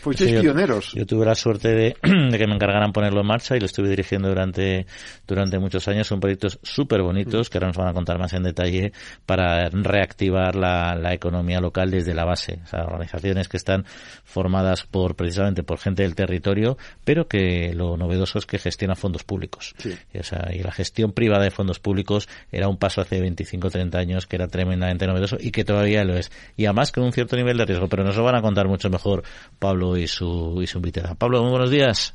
[0.00, 0.92] Fuisteis pioneros.
[0.94, 4.28] Yo, tuve la suerte de, que me encargaran ponerlo en marcha y lo estuve dirigiendo
[4.28, 4.86] durante,
[5.26, 6.06] durante muchos años.
[6.06, 8.92] Son proyectos súper bonitos que ahora nos van a contar más en detalle
[9.26, 12.60] para reactivar la, la economía local desde la base.
[12.64, 13.84] O sea, organizaciones que están
[14.24, 19.24] formadas por precisamente por gente del territorio, pero que lo novedoso es que gestiona fondos
[19.24, 19.74] públicos.
[20.12, 23.68] Y, o sea, y la gestión privada de fondos públicos era un paso hace 25
[23.68, 26.30] o 30 años que era tremendamente novedoso y que todavía lo es.
[26.56, 28.90] Y además con un cierto nivel de riesgo, pero nos lo van a contar mucho
[28.90, 29.22] mejor
[29.58, 31.14] Pablo y su, y su invitada.
[31.14, 32.14] Pablo, muy buenos días.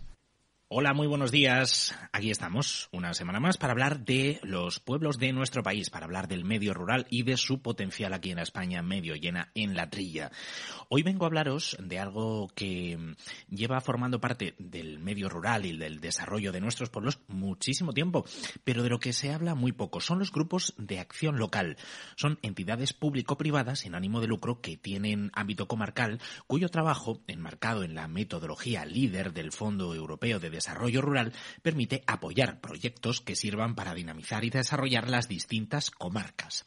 [0.76, 1.96] Hola, muy buenos días.
[2.14, 6.28] Aquí estamos una semana más para hablar de los pueblos de nuestro país, para hablar
[6.28, 10.32] del medio rural y de su potencial aquí en España, medio llena en la trilla.
[10.90, 12.98] Hoy vengo a hablaros de algo que
[13.52, 18.26] lleva formando parte del medio rural y del desarrollo de nuestros pueblos muchísimo tiempo,
[18.64, 20.02] pero de lo que se habla muy poco.
[20.02, 21.78] Son los grupos de acción local.
[22.16, 27.94] Son entidades público-privadas sin ánimo de lucro que tienen ámbito comarcal, cuyo trabajo, enmarcado en
[27.94, 33.94] la metodología líder del Fondo Europeo de Desarrollo Rural permite apoyar proyectos que sirvan para
[33.94, 36.64] dinamizar y desarrollar las distintas comarcas.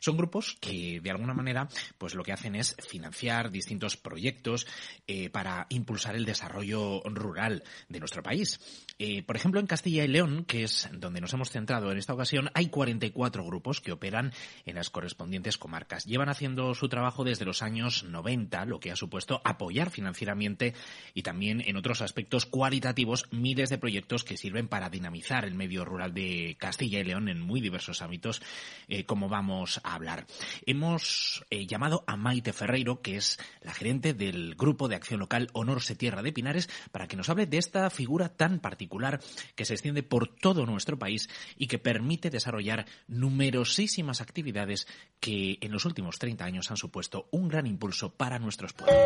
[0.00, 1.68] Son grupos que de alguna manera
[1.98, 4.66] pues lo que hacen es financiar distintos proyectos
[5.06, 8.60] eh, para impulsar el desarrollo rural de nuestro país.
[8.98, 12.14] Eh, por ejemplo, en Castilla y León, que es donde nos hemos centrado en esta
[12.14, 14.32] ocasión, hay 44 grupos que operan
[14.64, 16.04] en las correspondientes comarcas.
[16.04, 20.74] Llevan haciendo su trabajo desde los años 90, lo que ha supuesto apoyar financieramente
[21.14, 25.84] y también en otros aspectos cualitativos miles de proyectos que sirven para dinamizar el medio
[25.84, 28.42] rural de Castilla y León en muy diversos ámbitos,
[28.88, 30.26] eh, como vamos hablar.
[30.66, 35.48] Hemos eh, llamado a Maite Ferreiro, que es la gerente del Grupo de Acción Local
[35.52, 39.20] Honorse Tierra de Pinares, para que nos hable de esta figura tan particular
[39.54, 44.86] que se extiende por todo nuestro país y que permite desarrollar numerosísimas actividades
[45.20, 48.96] que en los últimos 30 años han supuesto un gran impulso para nuestros pueblos.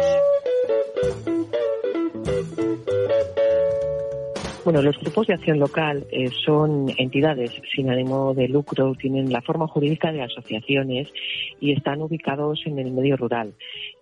[4.63, 9.41] Bueno, los grupos de acción local eh, son entidades sin ánimo de lucro, tienen la
[9.41, 11.11] forma jurídica de asociaciones
[11.61, 13.55] y están ubicados en el medio rural.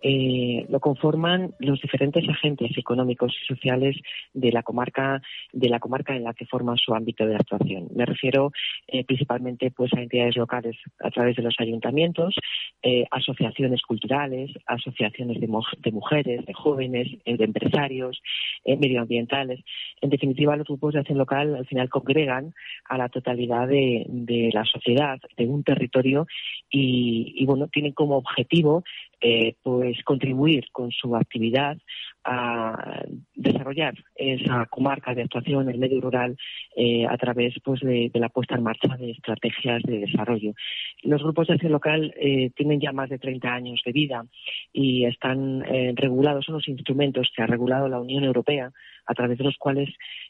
[0.02, 3.96] Eh, lo conforman los diferentes agentes económicos y sociales
[4.34, 7.88] de la comarca, de la comarca en la que forman su ámbito de actuación.
[7.94, 8.50] Me refiero
[8.88, 12.34] eh, principalmente pues a entidades locales a través de los ayuntamientos,
[13.10, 15.48] asociaciones culturales, asociaciones de,
[15.78, 18.20] de mujeres, de jóvenes, de empresarios,
[18.64, 19.60] medioambientales.
[20.00, 22.54] En definitiva los grupos de acción local al final congregan
[22.88, 26.26] a la totalidad de, la sociedad, de un territorio
[26.70, 28.84] y, bueno, tienen como objetivo
[29.20, 31.76] eh, pues contribuir con su actividad
[32.24, 33.04] a
[33.34, 36.36] desarrollar esa comarca de actuación en el medio rural
[36.76, 40.52] eh, a través pues de, la puesta en marcha de estrategias de desarrollo.
[41.02, 44.24] Los grupos de acción local eh, tienen ya más de 30 años de vida
[44.72, 45.62] y están
[45.96, 48.70] regulados, son los instrumentos que ha regulado la Unión Europea
[49.08, 49.88] a través de los cuales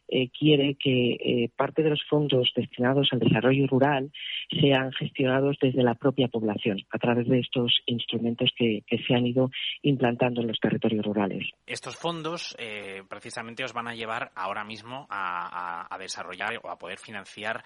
[0.08, 4.10] eh, quiere que eh, parte de los fondos destinados al desarrollo rural
[4.58, 9.50] sean gestionados desde la propia población, a través de estos instrumentos que, se han ido
[9.82, 11.50] implantando en los territorios rurales.
[11.66, 16.98] Estos fondos eh, precisamente os van a llevar ahora mismo a, desarrollar o a poder
[16.98, 17.64] financiar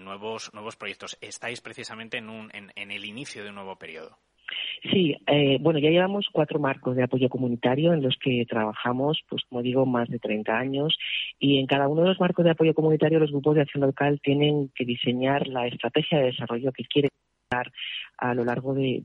[0.00, 1.16] nuevos, nuevos proyectos.
[1.20, 4.18] Estáis precisamente en el inicio de un nuevo periodo.
[4.90, 9.42] Sí, eh, bueno, ya llevamos cuatro marcos de apoyo comunitario en los que trabajamos, pues
[9.48, 10.96] como digo, más de 30 años
[11.38, 14.20] y en cada uno de los marcos de apoyo comunitario los grupos de acción local
[14.22, 17.10] tienen que diseñar la estrategia de desarrollo que quieren
[18.22, 19.02] a lo largo de,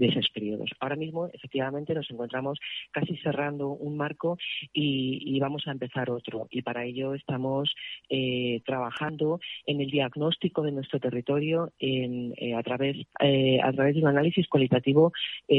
[0.00, 0.70] esos periodos.
[0.78, 2.58] Ahora mismo, efectivamente, nos encontramos
[2.92, 4.38] casi cerrando un marco
[4.72, 6.46] y, vamos a empezar otro.
[6.50, 7.74] Y para ello estamos
[8.08, 14.02] eh, trabajando en el diagnóstico de nuestro territorio eh, a, través, eh, a través de
[14.02, 15.12] un análisis cualitativo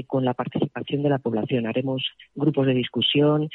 [0.07, 1.67] con la participación de la población.
[1.67, 3.49] Haremos grupos de discusión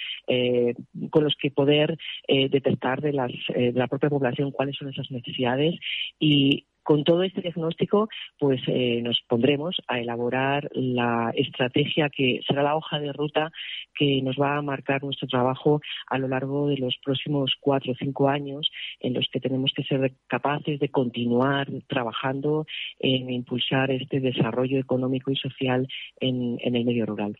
[1.11, 1.97] con los que poder
[2.29, 5.75] detectar de, de la propia población cuáles son esas necesidades
[6.19, 8.09] y con todo este diagnóstico,
[8.39, 13.53] pues eh, nos pondremos a elaborar la estrategia que será la hoja de ruta
[13.95, 17.95] que nos va a marcar nuestro trabajo a lo largo de los próximos cuatro o
[17.95, 18.71] cinco años,
[19.01, 22.65] en los que tenemos que ser capaces de continuar trabajando
[22.99, 25.87] en impulsar este desarrollo económico y social
[26.21, 27.37] en el medio rural.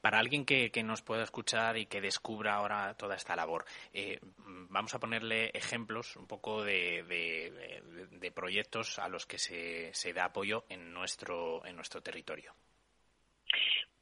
[0.00, 4.20] Para alguien que, nos pueda escuchar y que descubra ahora toda esta labor, eh,
[4.68, 10.64] vamos a ponerle ejemplos un poco de, proyectos a los que se, se da apoyo
[10.68, 12.54] en nuestro, en nuestro territorio.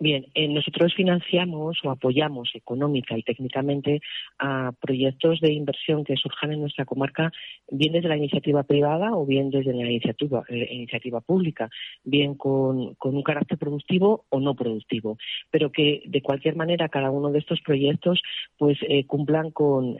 [0.00, 4.00] Bien, eh, nosotros financiamos o apoyamos económica y técnicamente
[4.40, 7.30] a proyectos de inversión que surjan en nuestra comarca,
[7.70, 11.70] bien desde la iniciativa privada o bien desde la iniciativa, eh, iniciativa pública,
[12.02, 15.16] bien con, un carácter productivo o no productivo,
[15.52, 18.20] pero que de cualquier manera cada uno de estos proyectos
[18.58, 19.96] pues eh, cumplan con,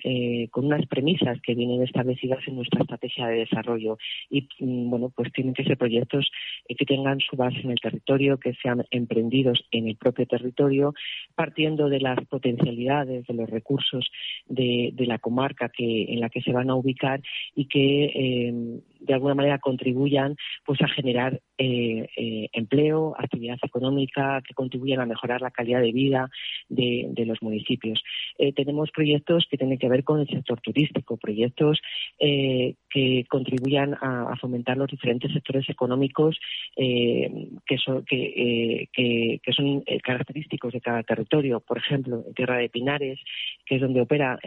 [0.51, 3.97] con unas premisas que vienen establecidas en nuestra estrategia de desarrollo
[4.29, 6.29] y mm, bueno pues tienen que ser proyectos
[6.67, 10.95] que tengan su base en el territorio, que sean emprendidos en el propio territorio,
[11.35, 14.11] partiendo de las potencialidades, de los recursos
[14.47, 17.21] de, la comarca que, en la que se van a ubicar
[17.55, 24.43] y que eh, de alguna manera contribuyan pues a generar eh, eh, empleo, actividad económica,
[24.47, 26.31] que contribuyan a mejorar la calidad de vida
[26.69, 28.03] de, los municipios.
[28.39, 31.81] Eh, tenemos proyectos que tienen que ver con el sector turístico, proyectos
[32.19, 36.39] que contribuyan a, fomentar los diferentes sectores económicos
[36.77, 41.61] que son, que, que son característicos de cada territorio.
[41.61, 43.19] Por ejemplo, en Tierra de Pinares,
[43.67, 44.39] que es donde opera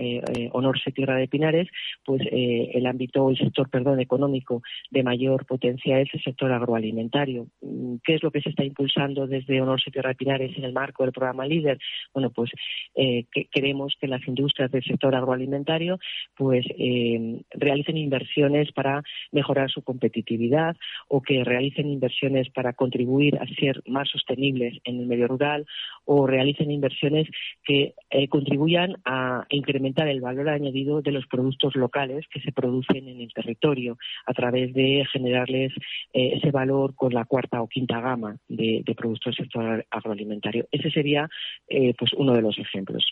[0.51, 1.67] Honorse Tierra de Pinares,
[2.05, 4.61] pues el ámbito, el sector, perdón, económico
[4.91, 7.47] de mayor potencia es el sector agroalimentario.
[7.61, 11.03] Mm, ¿Qué es lo que se está impulsando desde Honor Tierra Pinares en el marco
[11.03, 11.77] del programa LIDER?
[12.13, 12.51] Bueno, pues
[12.95, 15.99] eh, queremos que las industrias del sector agroalimentario
[16.35, 20.75] pues eh, realicen inversiones para mejorar su competitividad
[21.07, 25.65] o que realicen inversiones para contribuir a ser más sostenibles en el medio rural
[26.05, 27.27] o realicen inversiones
[27.63, 33.07] que eh, contribuyan a incrementar el valor añadido de los productos locales que se producen
[33.07, 35.73] en el territorio a través de generarles
[36.13, 40.67] eh, ese valor con la cuarta o quinta gama de, productos del sector agroalimentario.
[40.71, 41.29] Ese sería
[41.67, 43.05] eh, pues uno de los ejemplos.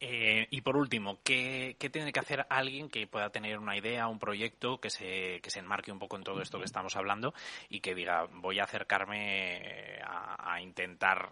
[0.00, 4.18] Eh, y por último, ¿qué, tiene que hacer alguien que pueda tener una idea, un
[4.18, 7.34] proyecto que se, que se enmarque un poco en todo esto que estamos hablando
[7.68, 11.30] y que diga, voy a acercarme a, intentar,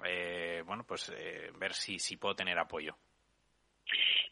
[0.66, 1.12] bueno, pues
[1.58, 2.96] ver si, si puedo tener apoyo?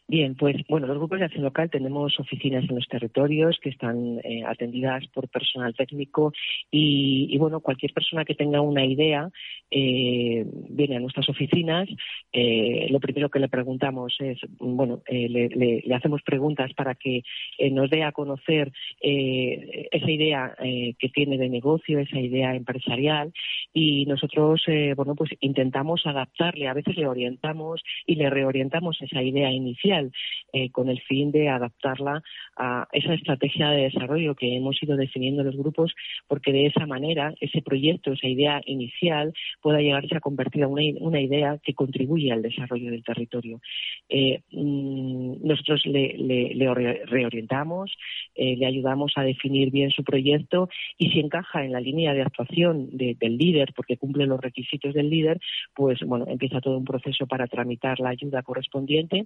[0.09, 4.21] Bien, pues bueno, los grupos de acción local tenemos oficinas en los territorios que están
[4.23, 6.31] eh, atendidas por personal técnico
[6.71, 9.29] y, bueno, cualquier persona que tenga una idea
[9.69, 11.89] eh, viene a nuestras oficinas.
[12.31, 17.23] Eh, lo primero que le preguntamos es, bueno, le, hacemos preguntas para que
[17.69, 23.33] nos dé a conocer esa idea que tiene de negocio, esa idea empresarial
[23.73, 24.63] y nosotros,
[24.95, 30.11] bueno, pues intentamos adaptarle, a veces le orientamos y le reorientamos esa idea inicial
[30.53, 32.23] eh, con el fin de adaptarla
[32.55, 35.93] a esa estrategia de desarrollo que hemos ido definiendo los grupos,
[36.27, 41.21] porque de esa manera ese proyecto, esa idea inicial, pueda llegarse a convertir en una,
[41.21, 43.59] idea que contribuye al desarrollo del territorio.
[44.09, 46.15] Eh, mm, nosotros le,
[47.05, 47.91] reorientamos,
[48.35, 52.21] eh, le ayudamos a definir bien su proyecto y si encaja en la línea de
[52.21, 55.39] actuación del líder, porque cumple los requisitos del líder,
[55.75, 59.25] pues bueno, empieza todo un proceso para tramitar la ayuda correspondiente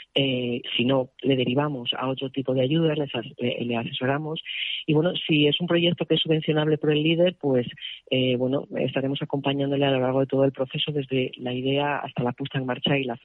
[0.13, 2.97] eh, si no, le derivamos a otro tipo de ayudas,
[3.37, 4.41] le, asesoramos.
[4.85, 7.67] Y bueno, si es un proyecto que es subvencionable por el líder, pues
[8.09, 12.23] eh, bueno, estaremos acompañándole a lo largo de todo el proceso, desde la idea hasta
[12.23, 13.17] la puesta en marcha y la,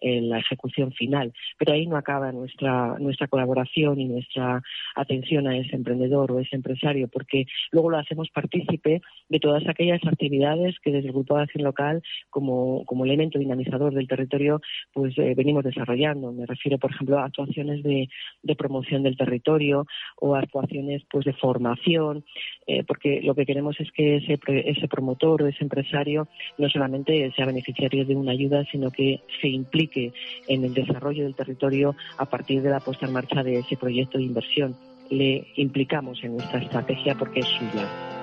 [0.00, 1.32] la ejecución final.
[1.58, 4.62] Pero ahí no acaba nuestra, nuestra colaboración y nuestra
[4.94, 10.00] atención a ese emprendedor o ese empresario, porque luego lo hacemos partícipe de todas aquellas
[10.06, 14.60] actividades que desde el Grupo de Acción Local, como, como elemento dinamizador del territorio,
[14.92, 15.95] pues eh, venimos desarrollando
[16.32, 18.08] me refiero, por ejemplo, a actuaciones de,
[18.56, 19.86] promoción del territorio
[20.16, 22.24] o actuaciones pues de formación,
[22.66, 26.28] eh, porque lo que queremos es que ese, ese promotor o ese empresario
[26.58, 30.12] no solamente sea beneficiario de una ayuda, sino que se implique
[30.48, 34.18] en el desarrollo del territorio a partir de la puesta en marcha de ese proyecto
[34.18, 34.76] de inversión.
[35.10, 38.15] Le implicamos en nuestra estrategia porque es suya.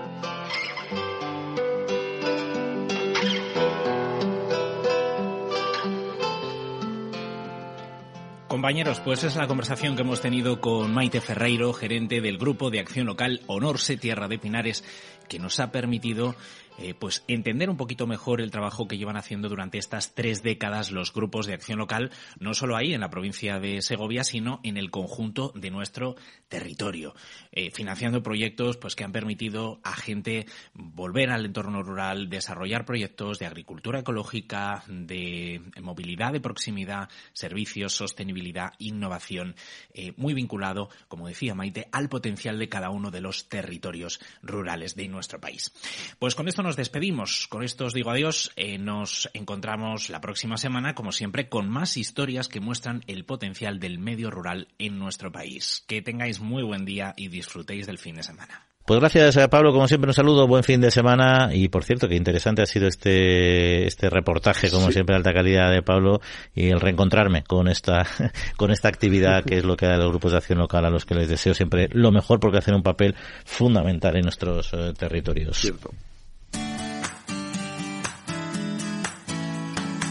[8.53, 12.79] Compañeros, pues es la conversación que hemos tenido con Maite Ferreiro, gerente del Grupo de
[12.79, 14.83] Acción Local Honorse Tierra de Pinares,
[15.27, 16.35] que nos ha permitido
[16.78, 20.91] eh, pues entender un poquito mejor el trabajo que llevan haciendo durante estas tres décadas
[20.91, 24.78] los grupos de acción local, no solo ahí en la provincia de Segovia, sino en
[24.78, 26.15] el conjunto de nuestro
[26.49, 27.13] territorio,
[27.51, 33.39] eh, financiando proyectos pues que han permitido a gente volver al entorno rural, desarrollar proyectos
[33.39, 39.55] de agricultura ecológica, de movilidad de proximidad, servicios, sostenibilidad, innovación,
[39.93, 44.95] eh, muy vinculado, como decía Maite, al potencial de cada uno de los territorios rurales
[44.95, 45.71] de nuestro país.
[46.19, 47.47] Pues con esto nos despedimos.
[47.47, 48.51] Con esto os digo adiós.
[48.55, 53.80] Eh, nos encontramos la próxima semana, como siempre, con más historias que muestran el potencial
[53.80, 55.84] del medio rural en nuestro país.
[55.88, 58.66] Que tengáis muy buen día y disfrutéis del fin de semana.
[58.86, 62.09] Pues gracias a Pablo, como siempre un saludo, buen fin de semana y por cierto
[62.09, 66.20] que interesante ha sido este este reportaje, como siempre de alta calidad de Pablo
[66.53, 68.05] y el reencontrarme con esta
[68.57, 71.05] con esta actividad que es lo que da los grupos de acción local a los
[71.05, 75.57] que les deseo siempre lo mejor porque hacen un papel fundamental en nuestros eh, territorios.
[75.57, 75.91] Cierto.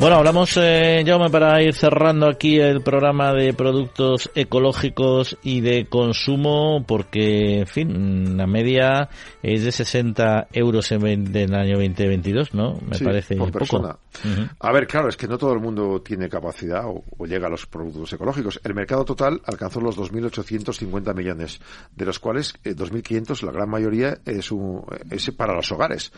[0.00, 5.86] Bueno, hablamos, eh, Jaume, para ir cerrando aquí el programa de productos ecológicos y de
[5.86, 9.08] consumo, porque, en fin, la media
[9.42, 11.04] es de 60 euros en,
[11.36, 12.74] el año 2022, ¿no?
[12.80, 13.58] Me parece por poco.
[13.58, 13.98] persona.
[14.60, 17.66] A ver, claro, es que no todo el mundo tiene capacidad o, llega a los
[17.66, 18.60] productos ecológicos.
[18.62, 21.60] El mercado total alcanzó los 2.850 millones,
[21.96, 26.12] de los cuales 2.500, eh, la gran mayoría, es, un, es para los hogares.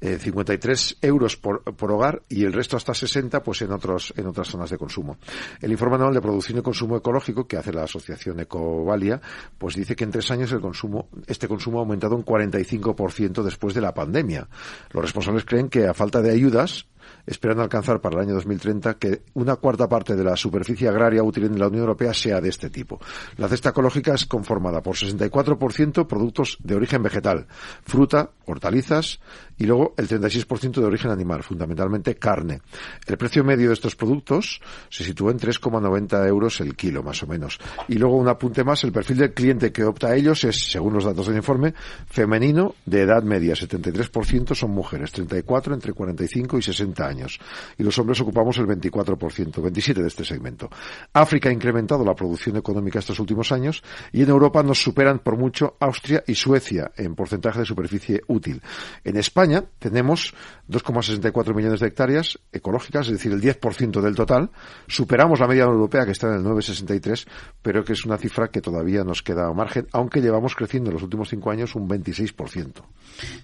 [0.00, 4.26] 53 eh, euros por, por, hogar y el resto hasta 60 pues en otros en
[4.26, 5.18] otras zonas de consumo.
[5.60, 9.20] El informe anual de producción y consumo ecológico que hace la asociación Ecovalia
[9.58, 13.74] pues dice que en tres años el consumo este consumo ha aumentado un 45% después
[13.74, 14.48] de la pandemia.
[14.92, 16.86] Los responsables creen que a falta de ayudas
[17.26, 21.44] esperando alcanzar para el año 2030 que una cuarta parte de la superficie agraria útil
[21.44, 23.00] en la Unión Europea sea de este tipo.
[23.36, 27.46] La cesta ecológica es conformada por 64% productos de origen vegetal,
[27.82, 29.20] fruta, hortalizas
[29.60, 32.62] y luego el 36% de origen animal, fundamentalmente carne.
[33.06, 34.58] El precio medio de estos productos
[34.88, 37.58] se sitúa en 3,90 euros el kilo, más o menos.
[37.86, 40.94] Y luego un apunte más, el perfil del cliente que opta a ellos es, según
[40.94, 41.74] los datos del informe,
[42.06, 47.38] femenino de edad media, 73% son mujeres, 34 entre 45 y 60 años.
[47.76, 50.70] Y los hombres ocupamos el 24%, 27 de este segmento.
[51.12, 55.36] África ha incrementado la producción económica estos últimos años y en Europa nos superan por
[55.36, 58.62] mucho Austria y Suecia en porcentaje de superficie útil.
[59.04, 60.34] En España tenemos
[60.68, 64.50] 2,64 millones de hectáreas ecológicas, es decir, el 10% del total.
[64.86, 67.26] Superamos la media europea que está en el 9,63,
[67.62, 70.94] pero que es una cifra que todavía nos queda a margen, aunque llevamos creciendo en
[70.94, 72.82] los últimos cinco años un 26%.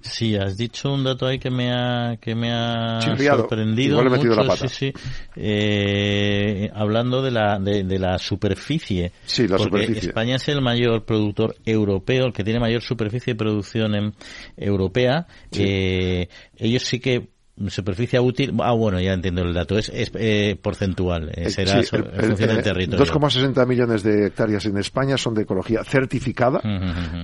[0.00, 4.02] Sí, has dicho un dato ahí que me ha, que me ha sorprendido.
[4.02, 4.92] mucho, Sí,
[5.34, 9.12] eh, hablando de la, de, la superficie.
[9.24, 10.08] Sí, la superficie.
[10.08, 14.14] España es el mayor productor europeo, el que tiene mayor superficie de producción en,
[14.56, 15.26] europea.
[15.52, 15.95] Eh,
[16.56, 17.28] ellos sí que
[17.68, 22.48] superficie útil, ah bueno, ya entiendo el dato, es, eh, porcentual, eh, será en función
[22.48, 23.04] del territorio.
[23.04, 26.60] 2,60 millones de hectáreas en España son de ecología certificada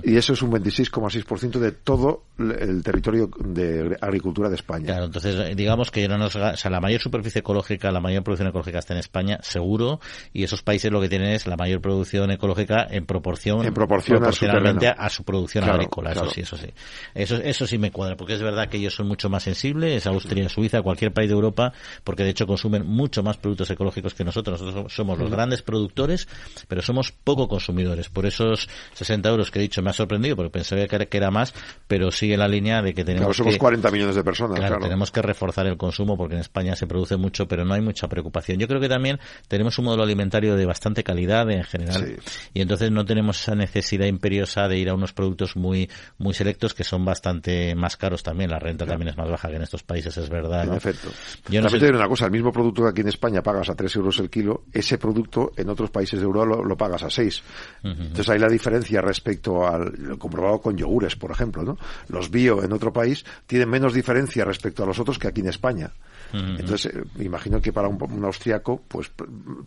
[0.03, 4.85] y eso es un 26,6% de todo el territorio de agricultura de España.
[4.85, 8.23] Claro, entonces eh, digamos que no nos, o sea, la mayor superficie ecológica, la mayor
[8.23, 9.99] producción ecológica está en España, seguro,
[10.33, 14.17] y esos países lo que tienen es la mayor producción ecológica en proporción, en proporción
[14.17, 16.67] proporcionalmente a su, producción agrícola, eso sí, eso sí.
[17.13, 20.49] Eso, eso sí me cuadra, porque es verdad que ellos son mucho más sensibles, Austria,
[20.49, 24.61] Suiza, cualquier país de Europa, porque de hecho consumen mucho más productos ecológicos que nosotros.
[24.61, 26.27] Nosotros somos los grandes productores,
[26.67, 28.09] pero somos poco consumidores.
[28.09, 31.53] Por esos 60 euros que he dicho me ha sorprendido, porque pensaba que era más,
[31.87, 35.11] pero sigue la línea de que tenemos claro, somos 40 millones de personas, claro, tenemos
[35.11, 38.59] que reforzar el consumo, porque en España se produce mucho, pero no hay mucha preocupación.
[38.59, 42.17] Yo creo que también tenemos un modelo alimentario de bastante calidad en general,
[42.53, 46.73] y entonces no tenemos esa necesidad imperiosa de ir a unos productos muy muy selectos
[46.73, 48.49] que son bastante más caros también.
[48.49, 51.09] La renta también es más baja que en estos países, es verdad en efecto.
[51.49, 53.95] Yo También te una cosa, el mismo producto que aquí en España pagas a 3
[53.97, 57.43] euros el kilo, ese producto en otros países de Europa lo, pagas a 6.
[57.83, 61.77] Entonces hay la diferencia respecto al comprobado con yogures, por ejemplo, ¿no?
[62.07, 65.47] Los bio en otro país tienen menos diferencia respecto a los otros que aquí en
[65.47, 65.91] España.
[66.33, 69.11] Entonces, eh, imagino que para un, austriaco, pues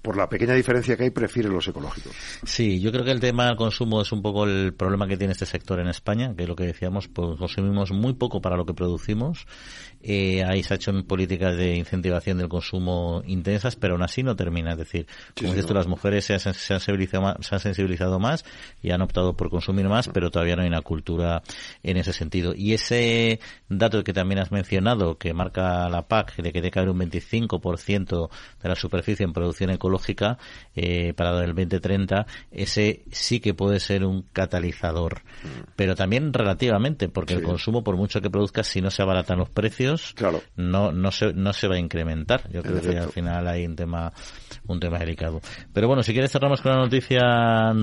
[0.02, 2.12] por la pequeña diferencia que hay, prefiere los ecológicos.
[2.44, 5.32] Sí, yo creo que el tema del consumo es un poco el problema que tiene
[5.32, 8.66] este sector en España, que es lo que decíamos, pues consumimos muy poco para lo
[8.66, 9.46] que producimos.
[10.02, 14.36] Eh, ahí se ha hecho políticas de incentivación del consumo intensas, pero aún así no
[14.36, 14.72] termina.
[14.72, 15.06] Es decir,
[15.38, 18.44] como dices las mujeres se han, sensibilizado más, se han sensibilizado más
[18.82, 21.42] y han optado por consumir más, pero todavía no hay una cultura
[21.82, 22.54] en ese sentido.
[22.54, 26.90] Y ese dato que también has mencionado, que marca la PAC, de que debe haber
[26.90, 28.30] un 25%
[28.62, 30.38] de la superficie en producción ecológica
[30.74, 35.22] eh, para el 2030, ese sí que puede ser un catalizador.
[35.76, 39.50] Pero también relativamente, porque el consumo, por mucho que produzca, si no se abaratan los
[39.50, 40.14] precios,
[40.56, 42.50] no, no, se, no se va a incrementar.
[42.50, 44.12] Yo creo que al final hay un tema,
[44.66, 45.40] un tema delicado.
[45.72, 47.20] Pero bueno, si quieres cerramos con una noticia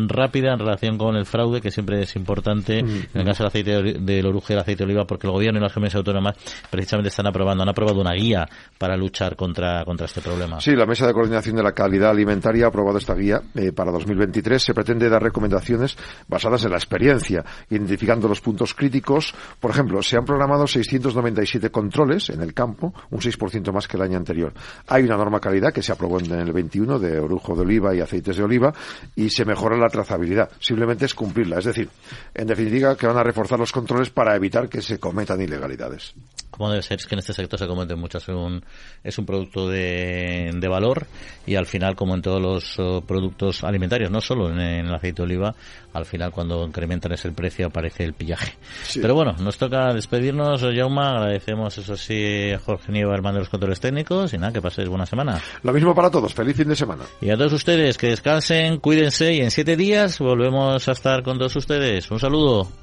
[0.07, 3.99] rápida en relación con el fraude, que siempre es importante, en el caso del aceite
[3.99, 6.36] del orujo y el aceite de oliva, porque el gobierno y las comunidades autónomas
[6.69, 8.47] precisamente están aprobando, han aprobado una guía
[8.78, 10.59] para luchar contra, contra este problema.
[10.59, 13.91] Sí, la Mesa de Coordinación de la Calidad Alimentaria ha aprobado esta guía eh, para
[13.91, 14.61] 2023.
[14.61, 15.97] Se pretende dar recomendaciones
[16.28, 19.34] basadas en la experiencia, identificando los puntos críticos.
[19.59, 24.03] Por ejemplo, se han programado 697 controles en el campo, un 6% más que el
[24.03, 24.53] año anterior.
[24.88, 28.01] Hay una norma calidad que se aprobó en el 21 de orujo de oliva y
[28.01, 28.74] aceites de oliva
[29.16, 30.49] y se mejora la trazabilidad.
[30.59, 31.59] Simplemente es cumplirla.
[31.59, 31.89] Es decir,
[32.34, 36.14] en definitiva, que van a reforzar los controles para evitar que se cometan ilegalidades.
[36.56, 38.24] Como debe ser, es que en este sector se cometen muchas.
[38.24, 38.64] Es un,
[39.04, 41.08] es un producto de, de valor
[41.47, 45.18] y al final, como en todos los oh, productos alimentarios, no solo en, el aceite
[45.18, 45.56] de oliva,
[45.93, 48.54] al final cuando incrementan ese precio aparece el pillaje.
[49.01, 51.18] Pero bueno, nos toca despedirnos, Jauma.
[51.18, 54.34] Agradecemos, eso sí, a Jorge Nieva, hermano de los controles técnicos.
[54.34, 55.41] Y nada, que paséis buena semana.
[55.64, 56.34] Lo mismo para todos.
[56.34, 57.04] Feliz fin de semana.
[57.20, 61.39] Y a todos ustedes, que descansen, cuídense y en siete días volvemos a estar con
[61.39, 62.10] todos ustedes.
[62.12, 62.82] Un saludo.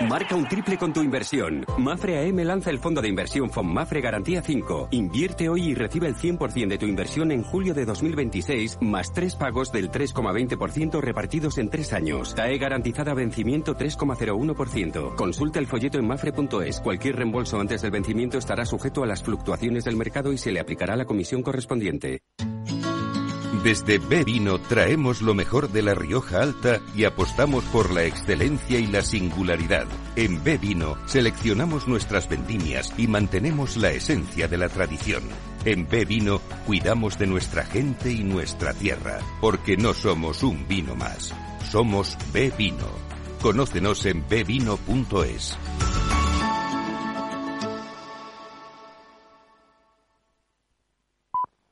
[0.00, 1.64] Marca un triple con tu inversión.
[1.76, 4.88] Mafre AM lanza el fondo de inversión Mafre Garantía 5.
[4.92, 9.34] Invierte hoy y recibe el 100% de tu inversión en julio de 2026, más tres
[9.34, 12.34] pagos del 3,20% repartidos en tres años.
[12.36, 15.16] TAE garantizada vencimiento 3,01%.
[15.16, 16.80] Consulta el folleto en mafre.es.
[16.80, 20.60] Cualquier reembolso antes del vencimiento estará sujeto a las fluctuaciones del mercado y se le
[20.60, 22.22] aplicará la comisión correspondiente.
[23.62, 28.78] Desde B Vino traemos lo mejor de la Rioja Alta y apostamos por la excelencia
[28.78, 29.86] y la singularidad.
[30.14, 35.24] En B Vino seleccionamos nuestras vendimias y mantenemos la esencia de la tradición.
[35.64, 40.94] En B Vino cuidamos de nuestra gente y nuestra tierra, porque no somos un vino
[40.94, 41.34] más.
[41.68, 42.86] Somos B Vino.
[43.40, 45.58] Conócenos en bvino.es.